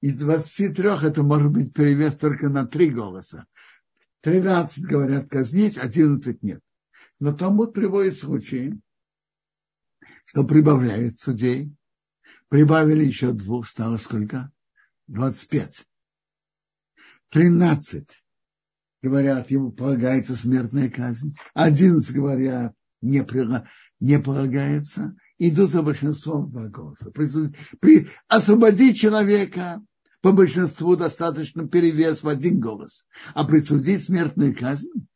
Из 0.00 0.16
23 0.16 0.88
это 1.02 1.22
может 1.22 1.50
быть 1.50 1.72
перевес 1.72 2.16
только 2.16 2.48
на 2.48 2.66
три 2.66 2.90
голоса. 2.90 3.46
13 4.22 4.84
говорят 4.84 5.28
казнить, 5.28 5.78
11 5.78 6.42
нет. 6.42 6.60
Но 7.18 7.32
Талмуд 7.32 7.72
приводит 7.72 8.18
случаи, 8.18 8.78
что 10.26 10.44
прибавляет 10.44 11.18
судей. 11.18 11.74
Прибавили 12.48 13.04
еще 13.04 13.32
двух, 13.32 13.66
стало 13.66 13.96
сколько? 13.96 14.52
25. 15.08 15.86
13 17.30 18.24
говорят, 19.02 19.50
ему 19.50 19.72
полагается 19.72 20.36
смертная 20.36 20.90
казнь. 20.90 21.36
11 21.54 22.14
говорят, 22.14 22.74
не, 23.00 23.24
не 24.00 24.18
полагается 24.18 25.16
идут 25.38 25.70
за 25.70 25.82
большинством 25.82 26.50
два 26.50 26.68
голоса. 26.68 27.10
При, 27.10 27.28
при, 27.80 28.08
освободить 28.28 28.98
человека 28.98 29.82
по 30.22 30.32
большинству 30.32 30.96
достаточно 30.96 31.68
перевес 31.68 32.22
в 32.22 32.28
один 32.28 32.58
голос, 32.58 33.06
а 33.34 33.44
присудить 33.44 34.04
смертную 34.04 34.56
казнь 34.56 35.06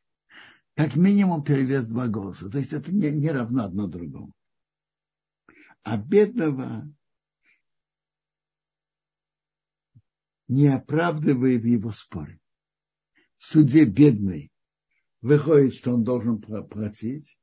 как 0.76 0.96
минимум 0.96 1.42
перевес 1.42 1.86
два 1.86 2.06
голоса. 2.06 2.48
То 2.48 2.58
есть 2.58 2.72
это 2.72 2.92
не, 2.92 3.10
не 3.10 3.30
равно 3.30 3.64
одно 3.64 3.86
другому. 3.86 4.32
А 5.82 5.96
бедного 5.96 6.92
не 10.50 10.66
оправдывая 10.66 11.58
в 11.58 11.64
его 11.64 11.92
споре. 11.92 12.40
В 13.38 13.44
суде 13.44 13.84
бедный 13.84 14.52
выходит, 15.20 15.74
что 15.74 15.94
он 15.94 16.02
должен 16.02 16.40
платить, 16.40 17.38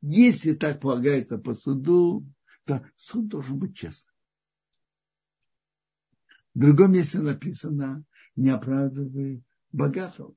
если 0.00 0.54
так 0.54 0.80
полагается 0.80 1.38
по 1.38 1.54
суду, 1.54 2.26
то 2.64 2.84
суд 2.96 3.28
должен 3.28 3.58
быть 3.58 3.76
честным. 3.76 4.14
В 6.54 6.58
другом 6.58 6.92
месте 6.92 7.18
написано, 7.18 8.04
не 8.34 8.50
оправдывай 8.50 9.44
богатого. 9.72 10.34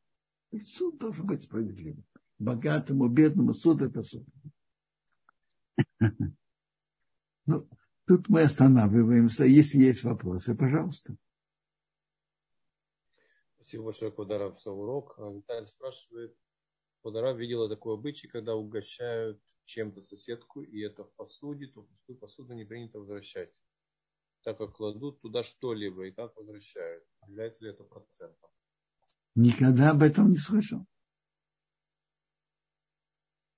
И 0.51 0.59
суд 0.59 0.99
должен 0.99 1.25
быть 1.25 1.43
справедливым. 1.43 2.05
Богатому, 2.37 3.07
бедному 3.09 3.53
суд 3.53 3.81
это 3.81 4.03
суд. 4.03 4.27
Ну, 7.45 7.67
тут 8.05 8.29
мы 8.29 8.43
останавливаемся. 8.43 9.43
Если 9.43 9.79
есть 9.79 10.03
вопросы, 10.03 10.55
пожалуйста. 10.55 11.15
Спасибо 13.55 13.85
большое, 13.85 14.11
Кударов, 14.11 14.61
за 14.61 14.71
урок. 14.71 15.17
Виталий 15.17 15.65
спрашивает, 15.65 16.37
Подора 17.01 17.33
видела 17.33 17.69
такой 17.69 17.95
обычай, 17.95 18.27
когда 18.27 18.55
угощают 18.55 19.41
чем-то 19.65 20.01
соседку, 20.01 20.61
и 20.61 20.81
это 20.81 21.03
в 21.03 21.13
посуде, 21.13 21.67
то 21.67 21.83
пустую 21.83 22.17
посуду 22.17 22.53
не 22.53 22.65
принято 22.65 22.99
возвращать, 22.99 23.51
так 24.43 24.57
как 24.57 24.73
кладут 24.75 25.21
туда 25.21 25.43
что-либо 25.43 26.07
и 26.07 26.11
так 26.11 26.35
возвращают. 26.35 27.03
Является 27.27 27.63
ли 27.63 27.71
это 27.71 27.83
процентом? 27.83 28.49
Никогда 29.35 29.91
об 29.91 30.01
этом 30.01 30.29
не 30.29 30.37
слышал. 30.37 30.85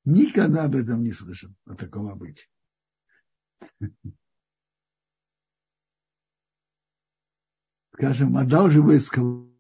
Никогда 0.04 0.66
об 0.66 0.76
этом 0.76 1.04
не 1.04 1.14
слышал, 1.14 1.52
о 1.66 1.76
таком 1.76 2.08
обычае. 2.08 2.50
Скажем, 7.94 8.36
одалживает 8.36 9.04
сковородку. 9.04 9.52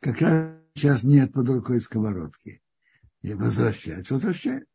Как 0.00 0.20
раз 0.20 0.56
сейчас 0.74 1.04
нет 1.04 1.32
под 1.32 1.48
рукой 1.48 1.80
сковородки. 1.80 2.62
И 3.20 3.34
возвращает, 3.34 4.10
возвращает. 4.10 4.68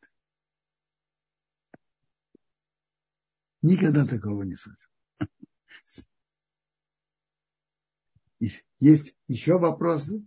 Никогда 3.62 4.06
такого 4.06 4.44
не 4.44 4.56
слышал. 4.56 4.90
Есть 8.80 9.16
еще 9.28 9.58
вопросы 9.58 10.26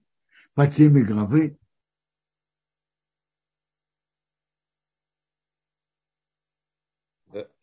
по 0.55 0.67
теме 0.67 1.03
главы. 1.03 1.59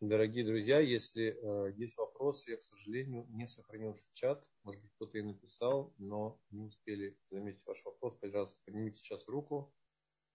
Дорогие 0.02 0.46
друзья, 0.46 0.80
если 0.80 1.38
э, 1.42 1.74
есть 1.76 1.98
вопросы, 1.98 2.52
я, 2.52 2.58
к 2.58 2.64
сожалению, 2.64 3.26
не 3.32 3.48
сохранил 3.48 3.98
чат. 4.14 4.42
Может 4.64 4.82
быть, 4.82 4.92
кто-то 4.96 5.18
и 5.18 5.22
написал, 5.22 5.94
но 5.98 6.40
не 6.52 6.62
успели 6.62 7.18
заметить 7.30 7.66
ваш 7.66 7.84
вопрос. 7.84 8.16
Пожалуйста, 8.22 8.62
поднимите 8.64 8.98
сейчас 9.02 9.28
руку 9.28 9.74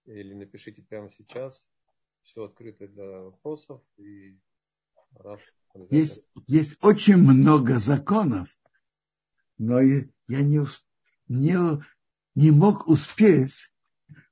или 0.04 0.34
напишите 0.34 0.82
прямо 0.82 1.10
сейчас. 1.10 1.66
Все 2.24 2.44
открыто 2.44 2.88
для 2.88 3.06
вопросов. 3.22 3.82
И 3.96 4.38
есть, 5.88 6.22
есть 6.46 6.76
очень 6.84 7.16
много 7.16 7.78
законов, 7.78 8.54
но 9.56 9.80
я 9.80 10.04
не, 10.28 10.60
не, 11.28 11.84
не 12.34 12.50
мог 12.50 12.86
успеть 12.86 13.72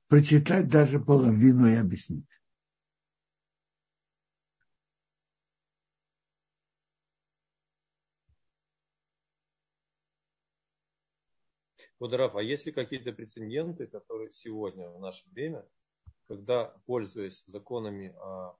прочитать 0.07 0.69
даже 0.69 0.99
половину 0.99 1.65
и 1.65 1.73
объяснить. 1.73 2.27
Кударов, 12.03 12.35
а 12.35 12.43
есть 12.43 12.65
ли 12.65 12.73
какие-то 12.73 13.13
прецеденты, 13.13 13.87
которые 13.87 14.29
сегодня, 14.29 14.89
в 14.89 14.99
наше 14.99 15.23
время, 15.29 15.65
когда, 16.27 16.65
пользуясь 16.85 17.45
законами 17.47 18.13
о, 18.19 18.57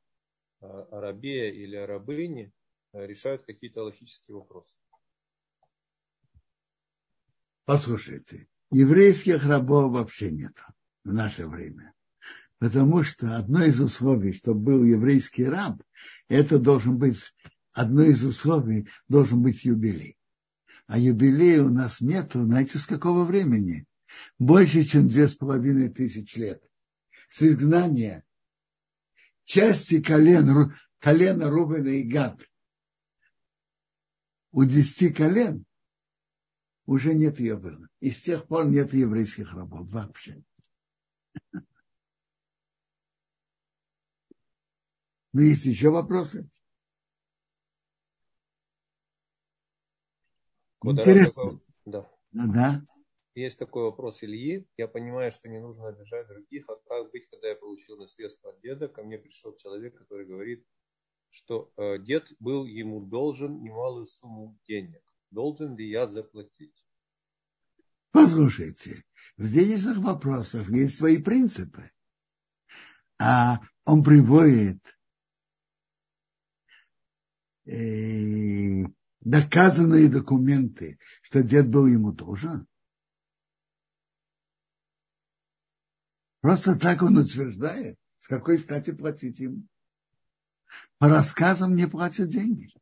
о 0.61 1.01
рабе 1.01 1.53
или 1.53 1.75
о 1.75 1.85
рабыне, 1.85 2.53
решают 2.93 3.43
какие-то 3.43 3.83
логические 3.83 4.37
вопросы? 4.37 4.77
Послушайте, 7.65 8.47
еврейских 8.71 9.45
рабов 9.45 9.91
вообще 9.91 10.31
нет 10.31 10.57
в 11.03 11.11
наше 11.11 11.45
время. 11.45 11.93
Потому 12.59 13.03
что 13.03 13.35
одно 13.35 13.65
из 13.65 13.81
условий, 13.81 14.31
чтобы 14.31 14.61
был 14.61 14.85
еврейский 14.85 15.43
раб, 15.43 15.83
это 16.29 16.59
должен 16.59 16.97
быть, 16.97 17.33
одно 17.73 18.03
из 18.03 18.23
условий 18.23 18.87
должен 19.09 19.43
быть 19.43 19.65
юбилей 19.65 20.17
а 20.93 20.99
юбилея 20.99 21.63
у 21.63 21.69
нас 21.69 22.01
нету, 22.01 22.45
знаете, 22.45 22.77
с 22.77 22.85
какого 22.85 23.23
времени? 23.23 23.87
Больше, 24.37 24.83
чем 24.83 25.07
две 25.07 25.27
с 25.27 25.33
половиной 25.33 25.89
тысяч 25.89 26.35
лет. 26.35 26.63
С 27.29 27.41
изгнания 27.41 28.23
части 29.43 29.99
колен, 30.03 30.71
колена 30.99 31.49
Рубена 31.49 31.87
и 31.87 32.03
Гад. 32.03 32.39
У 34.51 34.65
десяти 34.65 35.09
колен 35.09 35.65
уже 36.85 37.15
нет 37.15 37.39
ее 37.39 37.57
было. 37.57 37.89
И 37.99 38.11
с 38.11 38.21
тех 38.21 38.45
пор 38.47 38.67
нет 38.67 38.93
еврейских 38.93 39.51
рабов 39.51 39.89
вообще. 39.89 40.43
Ну, 45.35 45.41
есть 45.41 45.65
еще 45.65 45.89
вопросы? 45.89 46.47
Интересно. 50.83 51.43
Такой, 51.43 51.59
да. 51.85 52.09
Ну, 52.31 52.53
да. 52.53 52.81
Есть 53.35 53.57
такой 53.57 53.83
вопрос 53.83 54.23
Ильи. 54.23 54.67
Я 54.77 54.87
понимаю, 54.87 55.31
что 55.31 55.49
не 55.49 55.59
нужно 55.59 55.87
обижать 55.87 56.27
других. 56.27 56.69
А 56.69 56.75
как 56.87 57.11
быть, 57.11 57.27
когда 57.29 57.49
я 57.49 57.55
получил 57.55 57.97
наследство 57.97 58.51
от 58.51 58.61
деда? 58.61 58.87
Ко 58.87 59.03
мне 59.03 59.17
пришел 59.17 59.55
человек, 59.55 59.97
который 59.97 60.25
говорит, 60.25 60.65
что 61.29 61.71
э, 61.77 61.97
дед 61.97 62.27
был 62.39 62.65
ему 62.65 63.01
должен 63.01 63.63
немалую 63.63 64.05
сумму 64.05 64.59
денег. 64.67 65.01
Должен 65.31 65.75
ли 65.75 65.89
я 65.89 66.07
заплатить? 66.07 66.85
Послушайте, 68.11 69.03
в 69.37 69.51
денежных 69.51 69.97
вопросах 69.97 70.69
есть 70.69 70.97
свои 70.97 71.17
принципы. 71.17 71.89
А 73.19 73.59
он 73.85 74.03
приводит 74.03 74.77
э, 77.65 78.83
доказанные 79.25 80.09
документы, 80.09 80.99
что 81.21 81.43
дед 81.43 81.69
был 81.69 81.87
ему 81.87 82.11
должен. 82.11 82.67
Просто 86.41 86.77
так 86.77 87.01
он 87.01 87.17
утверждает, 87.17 87.97
с 88.19 88.27
какой 88.27 88.59
стати 88.59 88.91
платить 88.91 89.39
ему. 89.39 89.65
По 90.97 91.07
рассказам 91.07 91.75
не 91.75 91.87
платят 91.87 92.29
деньги. 92.29 92.73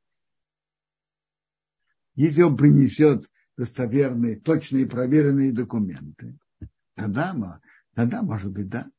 Если 2.15 2.41
он 2.41 2.57
принесет 2.57 3.29
достоверные, 3.57 4.39
точные, 4.39 4.87
проверенные 4.87 5.51
документы, 5.51 6.39
тогда, 6.95 7.61
тогда 7.93 8.23
может 8.23 8.51
быть, 8.51 8.69
да. 8.69 8.91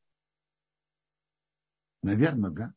Наверное, 2.01 2.51
да. 2.51 2.73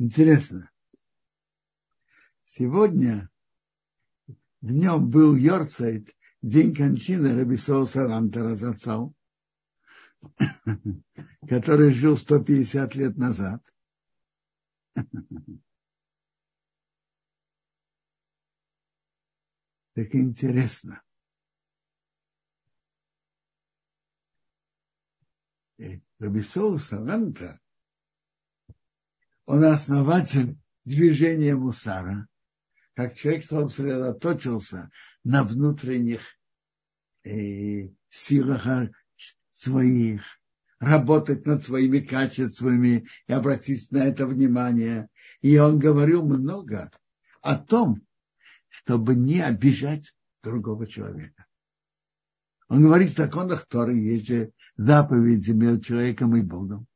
Интересно. 0.00 0.70
Сегодня 2.46 3.28
в 4.62 4.70
нем 4.72 5.10
был 5.10 5.36
Йорцайт, 5.36 6.16
день 6.40 6.74
кончины 6.74 7.36
Рабисоу 7.36 7.84
Сарантера 7.84 8.56
Зацау, 8.56 9.14
который 11.46 11.92
жил 11.92 12.16
150 12.16 12.94
лет 12.94 13.18
назад. 13.18 13.62
Так 19.92 20.14
интересно. 20.14 21.02
Рабисоу 26.18 26.78
Сарантер 26.78 27.60
он 29.50 29.64
основатель 29.64 30.56
движения 30.84 31.56
Мусара, 31.56 32.28
как 32.94 33.16
человек 33.16 33.44
сосредоточился 33.44 34.90
на 35.24 35.42
внутренних 35.42 36.20
э, 37.24 37.88
силах 38.10 38.64
своих, 39.50 40.22
работать 40.78 41.46
над 41.46 41.64
своими 41.64 41.98
качествами 41.98 43.08
и 43.26 43.32
обратить 43.32 43.90
на 43.90 44.04
это 44.04 44.28
внимание. 44.28 45.08
И 45.40 45.58
он 45.58 45.80
говорил 45.80 46.24
много 46.24 46.92
о 47.42 47.56
том, 47.56 48.06
чтобы 48.68 49.16
не 49.16 49.40
обижать 49.40 50.14
другого 50.44 50.86
человека. 50.86 51.44
Он 52.68 52.82
говорит 52.82 53.10
в 53.10 53.16
законах 53.16 53.66
Торы, 53.66 53.96
есть 53.96 54.28
же 54.28 54.52
заповеди 54.76 55.50
между 55.50 55.80
человеком 55.80 56.36
и 56.36 56.40
Богом 56.40 56.86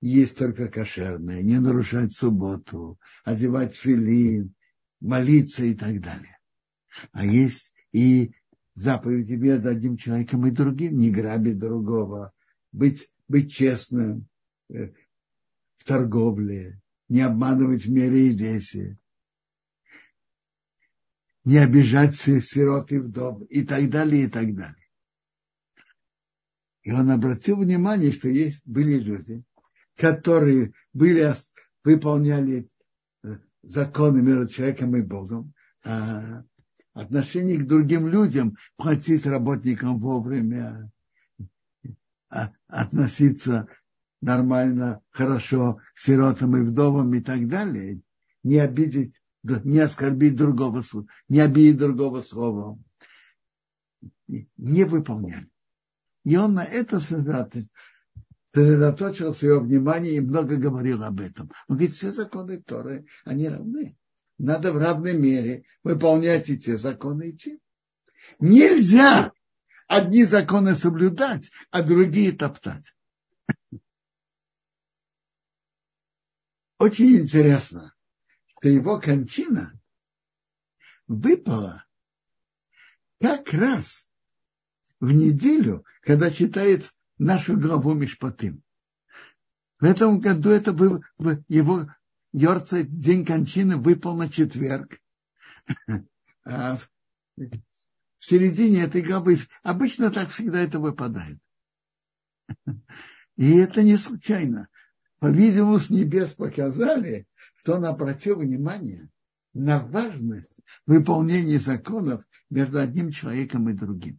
есть 0.00 0.38
только 0.38 0.68
кошерное, 0.68 1.42
не 1.42 1.58
нарушать 1.58 2.12
субботу, 2.12 2.98
одевать 3.24 3.74
филин, 3.74 4.54
молиться 5.00 5.64
и 5.64 5.74
так 5.74 6.00
далее. 6.00 6.38
А 7.12 7.24
есть 7.24 7.72
и 7.92 8.32
заповеди 8.74 9.34
между 9.34 9.70
одним 9.70 9.96
человеком 9.96 10.46
и 10.46 10.50
другим, 10.50 10.96
не 10.96 11.10
грабить 11.10 11.58
другого, 11.58 12.32
быть, 12.72 13.10
быть 13.26 13.52
честным 13.52 14.28
э, 14.68 14.92
в 15.76 15.84
торговле, 15.84 16.80
не 17.08 17.22
обманывать 17.22 17.84
в 17.84 17.90
мере 17.90 18.28
и 18.28 18.36
весе, 18.36 18.98
не 21.44 21.58
обижать 21.58 22.14
сирот 22.14 22.92
и 22.92 22.98
вдов 22.98 23.42
и 23.48 23.64
так 23.64 23.88
далее, 23.90 24.24
и 24.24 24.28
так 24.28 24.54
далее. 24.54 24.76
И 26.82 26.92
он 26.92 27.10
обратил 27.10 27.58
внимание, 27.58 28.12
что 28.12 28.28
есть, 28.28 28.62
были 28.64 28.98
люди, 28.98 29.44
которые 29.98 30.72
были, 30.92 31.34
выполняли 31.84 32.70
э, 33.24 33.36
законы 33.62 34.22
между 34.22 34.46
человеком 34.46 34.96
и 34.96 35.02
Богом, 35.02 35.52
а, 35.84 36.44
отношение 36.94 37.58
к 37.58 37.66
другим 37.66 38.06
людям, 38.06 38.56
платить 38.76 39.26
работникам 39.26 39.98
вовремя, 39.98 40.90
а, 42.30 42.52
относиться 42.68 43.66
нормально, 44.20 45.02
хорошо 45.10 45.80
к 45.94 45.98
сиротам 45.98 46.56
и 46.56 46.60
вдовам 46.60 47.12
и 47.14 47.20
так 47.20 47.48
далее, 47.48 48.00
не 48.44 48.58
обидеть, 48.58 49.20
не 49.42 49.80
оскорбить 49.80 50.36
другого, 50.36 50.84
не 51.28 51.40
обидеть 51.40 51.78
другого 51.78 52.22
слова, 52.22 52.78
не 54.28 54.84
выполняли. 54.84 55.48
И 56.24 56.36
он 56.36 56.54
на 56.54 56.64
это 56.64 57.00
сосредоточил 58.54 59.34
свое 59.34 59.60
внимание 59.60 60.14
и 60.14 60.20
много 60.20 60.56
говорил 60.56 61.02
об 61.02 61.20
этом. 61.20 61.50
Он 61.68 61.76
говорит, 61.76 61.96
все 61.96 62.12
законы 62.12 62.60
Торы, 62.62 63.06
они 63.24 63.48
равны. 63.48 63.96
Надо 64.38 64.72
в 64.72 64.78
равной 64.78 65.18
мере 65.18 65.64
выполнять 65.82 66.48
и 66.48 66.58
те 66.58 66.78
законы, 66.78 67.30
и 67.30 67.36
те. 67.36 67.58
Нельзя 68.38 69.32
одни 69.86 70.24
законы 70.24 70.74
соблюдать, 70.74 71.50
а 71.70 71.82
другие 71.82 72.32
топтать. 72.32 72.94
Очень 76.78 77.16
интересно, 77.16 77.94
что 78.46 78.68
его 78.68 79.00
кончина 79.00 79.72
выпала 81.08 81.84
как 83.20 83.52
раз 83.52 84.08
в 85.00 85.10
неделю, 85.10 85.84
когда 86.02 86.30
читает 86.30 86.88
нашу 87.18 87.56
главу 87.56 87.94
Мишпатым. 87.94 88.62
В 89.80 89.84
этом 89.84 90.20
году 90.20 90.50
это 90.50 90.72
был 90.72 91.04
его 91.48 91.86
Йорца, 92.32 92.82
день 92.82 93.24
кончины 93.24 93.76
выпал 93.76 94.16
на 94.16 94.28
четверг. 94.28 95.00
А 96.50 96.78
в 96.78 96.88
середине 98.20 98.84
этой 98.84 99.02
главы 99.02 99.38
обычно 99.62 100.10
так 100.10 100.30
всегда 100.30 100.60
это 100.60 100.78
выпадает. 100.78 101.38
И 103.36 103.56
это 103.56 103.82
не 103.82 103.98
случайно. 103.98 104.68
По-видимому, 105.18 105.78
с 105.78 105.90
небес 105.90 106.32
показали, 106.32 107.26
что 107.56 107.74
он 107.74 107.84
обратил 107.84 108.38
внимание 108.38 109.10
на 109.52 109.78
важность 109.78 110.60
выполнения 110.86 111.60
законов 111.60 112.24
между 112.48 112.78
одним 112.78 113.10
человеком 113.10 113.68
и 113.68 113.74
другим. 113.74 114.18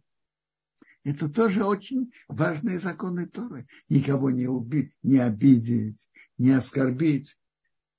Это 1.02 1.28
тоже 1.28 1.64
очень 1.64 2.12
важные 2.28 2.78
законы 2.78 3.26
Торы. 3.26 3.66
Никого 3.88 4.30
не, 4.30 4.46
убить, 4.46 4.92
не 5.02 5.18
обидеть, 5.18 6.08
не 6.36 6.50
оскорбить. 6.50 7.38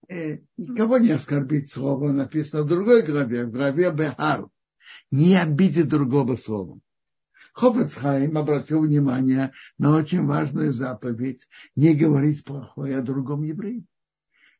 Э, 0.07 0.39
никого 0.57 0.99
не 0.99 1.11
оскорбить 1.11 1.71
слово 1.71 2.11
написано 2.11 2.63
в 2.63 2.67
другой 2.67 3.01
главе, 3.01 3.45
в 3.45 3.51
главе 3.51 3.91
Бехар. 3.91 4.47
Не 5.09 5.35
обидеть 5.35 5.89
другого 5.89 6.35
слова. 6.35 6.79
Хофецхайм 7.53 8.37
обратил 8.37 8.81
внимание 8.81 9.51
на 9.77 9.95
очень 9.95 10.25
важную 10.25 10.71
заповедь 10.71 11.47
не 11.75 11.93
говорить 11.93 12.45
плохое 12.45 12.97
о 12.97 13.01
другом 13.01 13.43
евреи. 13.43 13.85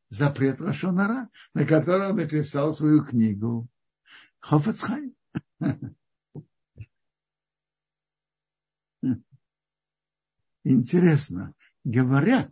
Запрет 0.10 0.60
Рашонара, 0.60 1.30
на 1.54 1.66
который 1.66 2.10
он 2.10 2.18
написал 2.18 2.74
свою 2.74 3.06
книгу. 3.06 3.68
Хофецхайм. 4.40 5.14
Интересно, 10.64 11.54
говорят, 11.84 12.52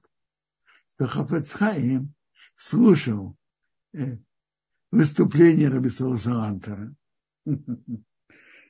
что 0.94 1.08
Хафецхаим 1.08 2.14
слушал 2.56 3.38
э, 3.94 4.18
выступление 4.92 5.70
Рабисола 5.70 6.18
Салантера. 6.18 6.94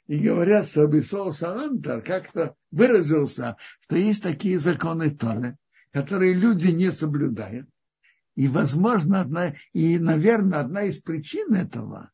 И 0.07 0.17
говорят, 0.17 0.67
что 0.67 0.83
Рабисол 0.83 1.31
Салантер 1.31 2.01
как-то 2.01 2.55
выразился, 2.71 3.57
что 3.81 3.95
есть 3.95 4.23
такие 4.23 4.57
законы 4.57 5.11
Торы, 5.11 5.55
которые 5.91 6.33
люди 6.33 6.67
не 6.71 6.91
соблюдают. 6.91 7.69
И, 8.35 8.47
возможно, 8.47 9.21
одна, 9.21 9.53
и, 9.73 9.99
наверное, 9.99 10.61
одна 10.61 10.83
из 10.83 10.99
причин 10.99 11.53
этого, 11.53 12.11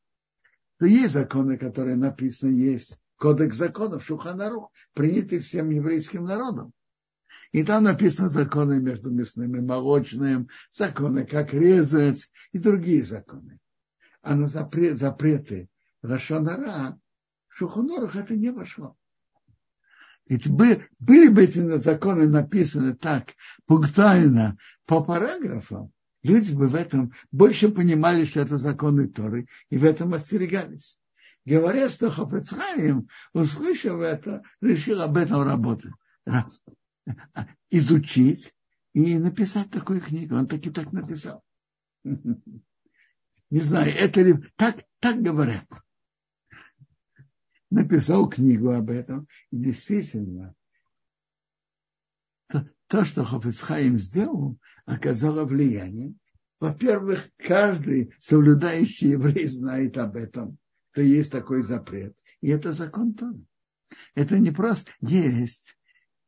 что 0.76 0.88
есть 0.88 1.14
законы, 1.14 1.58
которые 1.58 1.96
написаны, 1.96 2.52
есть 2.52 3.00
кодекс 3.16 3.58
законов 3.58 4.04
Шуханарух, 4.04 4.72
принятый 4.94 5.40
всем 5.40 5.70
еврейским 5.70 6.26
народом. 6.26 6.74
И 7.52 7.64
там 7.64 7.84
написаны 7.84 8.30
законы 8.30 8.80
между 8.80 9.12
мясным 9.12 9.56
и 9.56 9.62
молочным, 9.62 10.50
законы, 10.74 11.26
как 11.26 11.54
резать 11.54 12.30
и 12.52 12.60
другие 12.60 13.04
законы. 13.04 13.60
А 14.22 14.36
на 14.36 14.48
запрет, 14.48 14.98
запреты 14.98 15.70
Рашонара 16.02 17.00
в 17.48 17.58
Шуханарух 17.58 18.16
это 18.16 18.36
не 18.36 18.52
вошло. 18.52 18.98
Ведь 20.28 20.50
были 20.50 21.28
бы 21.28 21.44
эти 21.44 21.60
законы 21.78 22.28
написаны 22.28 22.96
так 22.96 23.34
пунктуально 23.68 24.58
по 24.86 25.04
параграфам, 25.04 25.92
люди 26.24 26.52
бы 26.52 26.68
в 26.68 26.76
этом 26.76 27.14
больше 27.32 27.70
понимали, 27.70 28.26
что 28.26 28.42
это 28.42 28.58
законы 28.58 29.08
Торы, 29.08 29.48
и 29.70 29.78
в 29.78 29.86
этом 29.86 30.16
остерегались. 30.16 31.00
Говорят, 31.46 31.92
что 31.94 32.10
Хафецхайм, 32.10 33.08
услышав 33.34 34.02
это, 34.02 34.42
решил 34.62 35.04
об 35.04 35.16
этом 35.16 35.44
работать, 35.44 35.94
изучить 37.70 38.54
и 38.94 39.18
написать 39.18 39.70
такую 39.70 40.02
книгу. 40.02 40.36
Он 40.36 40.48
таки 40.48 40.70
так 40.70 40.92
написал. 40.92 41.44
Не 42.04 43.60
знаю, 43.60 43.92
это 43.96 44.22
ли 44.22 44.36
так, 44.56 44.84
так 45.00 45.22
говорят. 45.22 45.66
Написал 47.70 48.30
книгу 48.30 48.72
об 48.72 48.90
этом. 48.90 49.28
И 49.52 49.58
действительно, 49.58 50.56
то, 52.48 52.70
то 52.88 53.06
что 53.06 53.26
Хафицхайм 53.26 54.00
сделал, 54.00 54.58
оказало 54.86 55.46
влияние. 55.46 56.14
Во-первых, 56.60 57.30
каждый 57.38 58.14
соблюдающий 58.20 59.12
еврей 59.12 59.48
знает 59.48 59.98
об 59.98 60.16
этом 60.16 60.58
то 60.96 61.02
есть 61.02 61.32
такой 61.32 61.62
запрет. 61.62 62.16
И 62.42 62.50
это 62.50 62.72
закон 62.72 63.14
тоже. 63.14 63.44
Это 64.16 64.40
не 64.40 64.52
просто 64.52 64.92
есть 65.02 65.75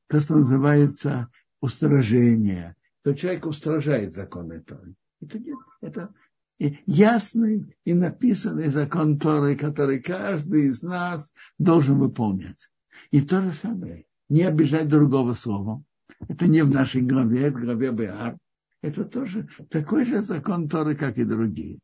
то, 0.08 0.20
что 0.20 0.36
называется 0.36 1.30
устражение. 1.62 2.76
То 3.04 3.14
человек 3.14 3.46
устражает 3.46 4.14
законы 4.14 4.62
Торы. 4.62 4.96
Это, 5.22 5.40
это 5.82 6.14
ясный 6.60 7.76
и 7.86 7.94
написанный 7.94 8.68
закон 8.68 9.20
Торы, 9.20 9.56
который 9.56 10.02
каждый 10.02 10.68
из 10.68 10.84
нас 10.84 11.34
должен 11.58 12.00
выполнять. 12.00 12.70
И 13.12 13.22
то 13.22 13.42
же 13.42 13.52
самое. 13.52 14.06
Не 14.30 14.44
обижать 14.44 14.88
другого 14.88 15.34
слова. 15.34 15.84
Это 16.28 16.48
не 16.48 16.64
в 16.64 16.70
нашей 16.70 17.02
главе, 17.02 17.48
это 17.48 17.58
в 17.58 17.62
главе 17.62 17.92
Беар. 17.92 18.38
Это 18.82 19.06
тоже 19.06 19.48
такой 19.70 20.06
же 20.06 20.22
закон 20.22 20.70
Торы, 20.70 20.96
как 20.96 21.18
и 21.18 21.24
другие. 21.24 21.80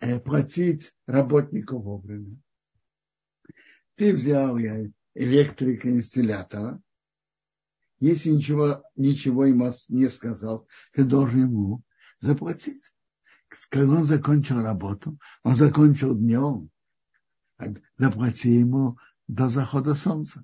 Э, 0.00 0.18
платить 0.18 0.92
работнику 1.06 1.78
вовремя. 1.78 2.36
Ты 3.96 4.12
взял 4.12 4.58
я 4.58 4.86
электрика 5.14 5.90
инсталлятора, 5.90 6.80
если 8.02 8.30
ничего, 8.30 8.82
ничего 8.96 9.46
ему 9.46 9.72
не 9.88 10.10
сказал, 10.10 10.66
ты 10.92 11.04
должен 11.04 11.42
ему 11.42 11.82
заплатить. 12.20 12.82
Когда 13.68 13.98
он 13.98 14.04
закончил 14.04 14.60
работу, 14.60 15.20
он 15.44 15.54
закончил 15.54 16.16
днем, 16.16 16.70
заплати 17.96 18.50
ему 18.50 18.98
до 19.28 19.48
захода 19.48 19.94
солнца. 19.94 20.42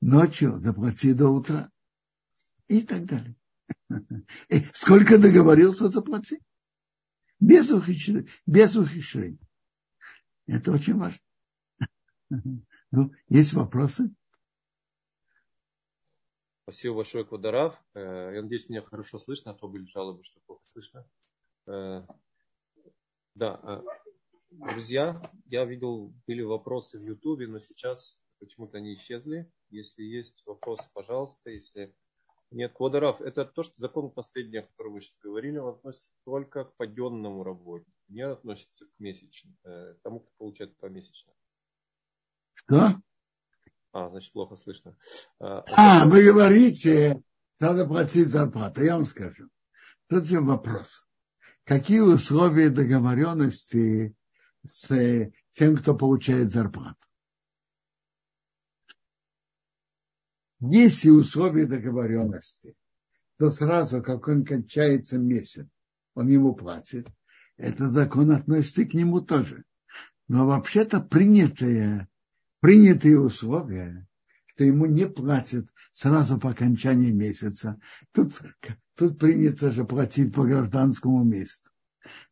Ночью 0.00 0.60
заплати 0.60 1.12
до 1.12 1.30
утра. 1.30 1.72
И 2.68 2.82
так 2.82 3.04
далее. 3.06 3.34
И 4.48 4.64
сколько 4.72 5.18
договорился, 5.18 5.88
заплати 5.88 6.40
без 7.40 7.68
ухищрения. 7.72 8.28
Без 8.46 8.76
ухищрения. 8.76 9.40
Это 10.46 10.70
очень 10.70 10.96
важно. 10.96 11.18
Ну, 12.94 13.10
есть 13.30 13.54
вопросы? 13.54 14.14
Спасибо 16.72 16.94
большое, 16.96 17.26
Квадарав. 17.26 17.78
Э, 17.92 18.32
я 18.34 18.40
надеюсь, 18.40 18.70
меня 18.70 18.80
хорошо 18.80 19.18
слышно, 19.18 19.50
а 19.50 19.54
то 19.54 19.68
были 19.68 19.84
жалобы, 19.84 20.22
что 20.22 20.40
плохо 20.46 20.64
слышно. 20.64 21.06
Э, 21.66 22.00
да, 23.34 23.60
э, 23.62 23.82
друзья, 24.48 25.20
я 25.44 25.66
видел, 25.66 26.14
были 26.26 26.40
вопросы 26.40 26.98
в 26.98 27.02
Ютубе, 27.02 27.46
но 27.46 27.58
сейчас 27.58 28.18
почему-то 28.38 28.78
они 28.78 28.94
исчезли. 28.94 29.52
Если 29.68 30.02
есть 30.02 30.42
вопросы, 30.46 30.88
пожалуйста. 30.94 31.50
Если 31.50 31.94
нет, 32.50 32.72
Квадарав, 32.72 33.20
это 33.20 33.44
то, 33.44 33.62
что 33.62 33.74
закон 33.76 34.10
последний, 34.10 34.60
о 34.60 34.66
котором 34.66 34.94
вы 34.94 35.02
сейчас 35.02 35.18
говорили, 35.18 35.58
он 35.58 35.74
относится 35.74 36.10
только 36.24 36.64
к 36.64 36.74
паденному 36.76 37.44
работнику, 37.44 38.00
не 38.08 38.22
относится 38.22 38.86
к 38.86 38.98
месячному, 38.98 39.56
тому, 40.02 40.20
кто 40.20 40.30
получает 40.38 40.74
помесячно. 40.78 41.34
Что? 42.54 42.94
А, 43.92 44.08
значит, 44.08 44.32
плохо 44.32 44.56
слышно. 44.56 44.96
А, 45.38 45.64
а 45.68 46.06
вы 46.06 46.24
говорите, 46.24 47.22
надо 47.60 47.86
платить 47.86 48.28
зарплату. 48.28 48.82
Я 48.82 48.96
вам 48.96 49.04
скажу. 49.04 49.48
Тут 50.08 50.24
же 50.26 50.40
вопрос. 50.40 51.06
Какие 51.64 52.00
условия 52.00 52.70
договоренности 52.70 54.14
с 54.66 55.30
тем, 55.52 55.76
кто 55.76 55.94
получает 55.94 56.50
зарплату. 56.50 57.06
Если 60.60 61.10
условия 61.10 61.66
договоренности, 61.66 62.76
то 63.38 63.50
сразу, 63.50 64.02
как 64.02 64.28
он 64.28 64.44
кончается 64.44 65.18
месяц, 65.18 65.66
он 66.14 66.28
ему 66.28 66.54
платит, 66.54 67.08
это 67.56 67.88
закон 67.88 68.30
относится 68.30 68.84
к 68.84 68.94
нему 68.94 69.20
тоже. 69.20 69.64
Но 70.28 70.46
вообще-то 70.46 71.00
принятые, 71.00 72.08
принятые 72.62 73.18
условия, 73.18 74.06
что 74.46 74.62
ему 74.62 74.86
не 74.86 75.08
платят 75.08 75.66
сразу 75.90 76.38
по 76.38 76.50
окончании 76.50 77.10
месяца. 77.10 77.78
Тут, 78.12 78.40
тут 78.94 79.18
принято 79.18 79.72
же 79.72 79.84
платить 79.84 80.32
по 80.32 80.44
гражданскому 80.44 81.24
месту. 81.24 81.70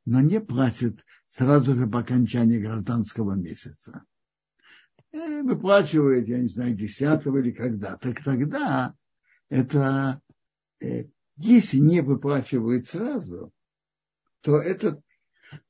Но 0.06 0.20
не 0.20 0.40
платят 0.40 1.04
сразу 1.26 1.76
же 1.76 1.88
по 1.88 1.98
окончании 1.98 2.60
гражданского 2.60 3.34
месяца. 3.34 4.04
И 5.12 5.42
выплачивает, 5.42 6.28
я 6.28 6.38
не 6.38 6.48
знаю, 6.48 6.76
десятого 6.76 7.38
или 7.38 7.50
когда. 7.50 7.96
Так 7.96 8.22
тогда 8.22 8.94
это, 9.48 10.22
э, 10.80 11.06
если 11.34 11.78
не 11.78 12.02
выплачивает 12.02 12.86
сразу, 12.86 13.52
то 14.42 14.58
этот 14.58 15.00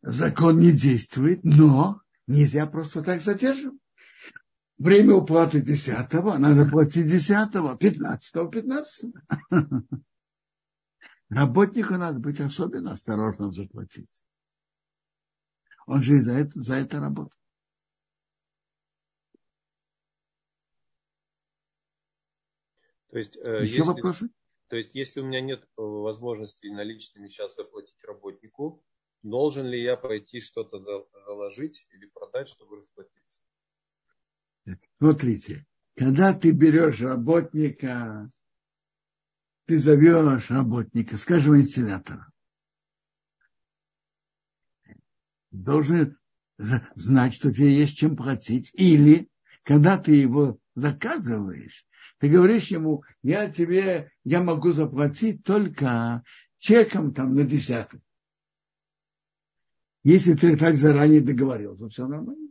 закон 0.02 0.60
не 0.60 0.72
действует, 0.72 1.44
но 1.44 2.02
нельзя 2.26 2.66
просто 2.66 3.02
так 3.02 3.22
задерживать. 3.22 3.79
Время 4.80 5.16
уплаты 5.16 5.60
десятого, 5.60 6.38
надо 6.38 6.66
платить 6.66 7.06
десятого, 7.06 7.76
пятнадцатого, 7.76 8.50
пятнадцатого. 8.50 9.12
Работнику 11.28 11.98
надо 11.98 12.18
быть 12.18 12.40
особенно 12.40 12.92
осторожным 12.92 13.52
заплатить. 13.52 14.10
Он 15.86 16.00
же 16.00 16.16
и 16.16 16.20
за 16.20 16.32
это, 16.32 16.58
за 16.58 16.76
это 16.76 16.98
работает. 16.98 17.38
То 23.10 23.18
есть, 23.18 23.36
э, 23.36 23.64
Еще 23.64 23.76
если, 23.76 23.82
вопросы? 23.82 24.30
То 24.68 24.76
есть, 24.76 24.94
если 24.94 25.20
у 25.20 25.26
меня 25.26 25.42
нет 25.42 25.62
э, 25.62 25.66
возможности 25.76 26.68
наличными 26.68 27.28
сейчас 27.28 27.54
заплатить 27.54 28.02
работнику, 28.02 28.82
должен 29.22 29.66
ли 29.66 29.82
я 29.82 29.98
пойти 29.98 30.40
что-то 30.40 30.78
заложить 31.26 31.86
или 31.90 32.06
продать, 32.06 32.48
чтобы 32.48 32.78
расплатиться? 32.78 33.40
Смотрите, 34.98 35.66
когда 35.96 36.34
ты 36.34 36.52
берешь 36.52 37.00
работника, 37.00 38.30
ты 39.66 39.78
зовешь 39.78 40.50
работника, 40.50 41.16
скажем, 41.16 41.54
вентилятора, 41.54 42.30
должен 45.50 46.18
знать, 46.94 47.34
что 47.34 47.52
тебе 47.52 47.72
есть 47.72 47.96
чем 47.96 48.16
платить. 48.16 48.70
Или, 48.74 49.28
когда 49.62 49.98
ты 49.98 50.14
его 50.14 50.58
заказываешь, 50.74 51.86
ты 52.18 52.28
говоришь 52.28 52.68
ему, 52.68 53.02
я 53.22 53.50
тебе, 53.50 54.10
я 54.24 54.42
могу 54.42 54.72
заплатить 54.72 55.44
только 55.44 56.22
чеком 56.58 57.14
там 57.14 57.34
на 57.34 57.44
десяток. 57.44 58.00
Если 60.02 60.34
ты 60.34 60.56
так 60.56 60.76
заранее 60.76 61.20
договорился, 61.20 61.88
все 61.88 62.06
нормально. 62.06 62.48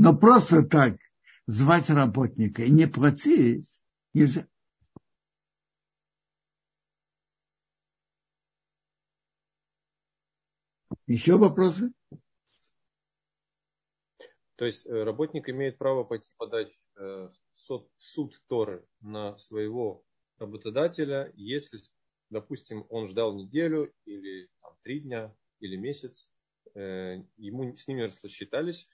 Но 0.00 0.16
просто 0.16 0.62
так 0.62 0.96
звать 1.48 1.90
работника 1.90 2.62
и 2.62 2.70
не 2.70 2.86
платить 2.86 3.68
нельзя. 4.14 4.46
Еще 11.08 11.36
вопросы? 11.36 11.92
То 14.54 14.66
есть 14.66 14.86
э, 14.86 15.02
работник 15.02 15.48
имеет 15.48 15.78
право 15.78 16.04
пойти 16.04 16.30
подать 16.36 16.72
э, 16.96 17.30
суд, 17.50 17.90
суд 17.96 18.40
Торы 18.46 18.86
на 19.00 19.36
своего 19.36 20.04
работодателя, 20.38 21.32
если, 21.34 21.80
допустим, 22.30 22.86
он 22.88 23.08
ждал 23.08 23.34
неделю 23.34 23.92
или 24.04 24.48
там, 24.60 24.76
три 24.84 25.00
дня 25.00 25.34
или 25.58 25.74
месяц, 25.74 26.30
э, 26.76 27.16
ему 27.36 27.76
с 27.76 27.88
ними 27.88 28.02
рассчитались, 28.22 28.88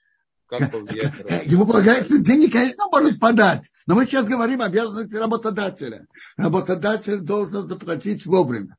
как 0.47 0.71
повлиять 0.71 1.45
Ему 1.45 1.65
полагается 1.65 2.19
денег, 2.19 2.53
конечно, 2.53 2.87
может 2.91 3.19
подать. 3.19 3.71
Но 3.85 3.95
мы 3.95 4.05
сейчас 4.05 4.27
говорим 4.27 4.61
о 4.61 4.65
обязанности 4.65 5.15
работодателя. 5.15 6.07
Работодатель 6.37 7.19
должен 7.19 7.67
заплатить 7.67 8.25
вовремя. 8.25 8.77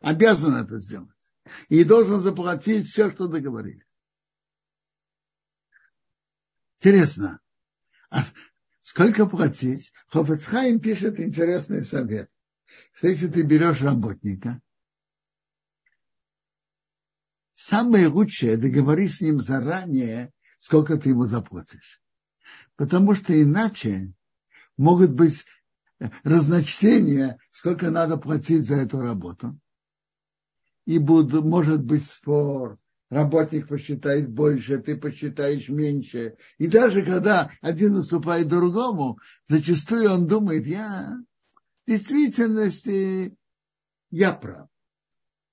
Обязан 0.00 0.56
это 0.56 0.78
сделать. 0.78 1.10
И 1.68 1.84
должен 1.84 2.20
заплатить 2.20 2.88
все, 2.88 3.10
что 3.10 3.28
договорились. 3.28 3.84
Интересно, 6.78 7.40
а 8.10 8.24
сколько 8.82 9.26
платить? 9.26 9.92
Хофецхайм 10.08 10.80
пишет 10.80 11.18
интересный 11.18 11.82
совет. 11.82 12.30
Что 12.92 13.08
если 13.08 13.28
ты 13.28 13.42
берешь 13.42 13.80
работника, 13.80 14.60
самое 17.54 18.08
лучшее 18.08 18.56
договорись 18.56 19.16
с 19.16 19.20
ним 19.22 19.40
заранее, 19.40 20.32
сколько 20.66 20.96
ты 20.96 21.10
ему 21.10 21.26
заплатишь. 21.26 22.02
Потому 22.74 23.14
что 23.14 23.40
иначе 23.40 24.12
могут 24.76 25.12
быть 25.12 25.44
разночтения, 26.24 27.38
сколько 27.52 27.88
надо 27.90 28.16
платить 28.16 28.66
за 28.66 28.74
эту 28.74 29.00
работу. 29.00 29.56
И 30.84 30.98
буд, 30.98 31.32
может 31.32 31.84
быть 31.84 32.08
спор, 32.08 32.80
работник 33.10 33.68
посчитает 33.68 34.28
больше, 34.28 34.78
ты 34.78 34.96
посчитаешь 34.96 35.68
меньше. 35.68 36.36
И 36.58 36.66
даже 36.66 37.04
когда 37.04 37.52
один 37.60 37.94
уступает 37.94 38.48
другому, 38.48 39.20
зачастую 39.46 40.10
он 40.10 40.26
думает, 40.26 40.66
я 40.66 41.16
в 41.86 41.90
действительности 41.90 43.36
я 44.10 44.32
прав. 44.32 44.68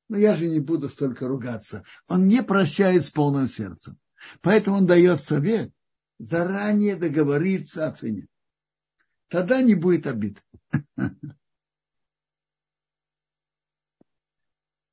Но 0.09 0.17
я 0.17 0.35
же 0.35 0.49
не 0.49 0.59
буду 0.59 0.89
столько 0.89 1.27
ругаться. 1.27 1.83
Он 2.07 2.27
не 2.27 2.41
прощает 2.41 3.05
с 3.05 3.11
полным 3.11 3.47
сердцем. 3.47 3.99
Поэтому 4.41 4.77
он 4.77 4.85
дает 4.85 5.21
совет 5.21 5.71
заранее 6.19 6.95
договориться 6.95 7.87
о 7.87 7.91
цене. 7.91 8.27
Тогда 9.29 9.61
не 9.61 9.75
будет 9.75 10.07
обид. 10.07 10.43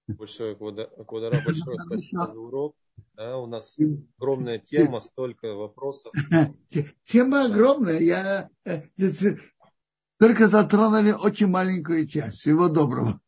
Большое, 0.08 0.56
Квадара, 0.56 1.42
большое 1.44 1.78
спасибо 1.80 2.26
за 2.26 2.32
урок. 2.32 2.76
Да, 3.14 3.38
у 3.38 3.46
нас 3.46 3.78
огромная 4.18 4.58
тема, 4.58 5.00
столько 5.00 5.54
вопросов. 5.54 6.12
Тема 7.04 7.44
огромная. 7.44 7.98
Я 7.98 8.50
э, 8.64 8.82
только 10.18 10.48
затронули 10.48 11.12
очень 11.12 11.46
маленькую 11.46 12.06
часть. 12.06 12.38
Всего 12.38 12.68
доброго. 12.68 13.20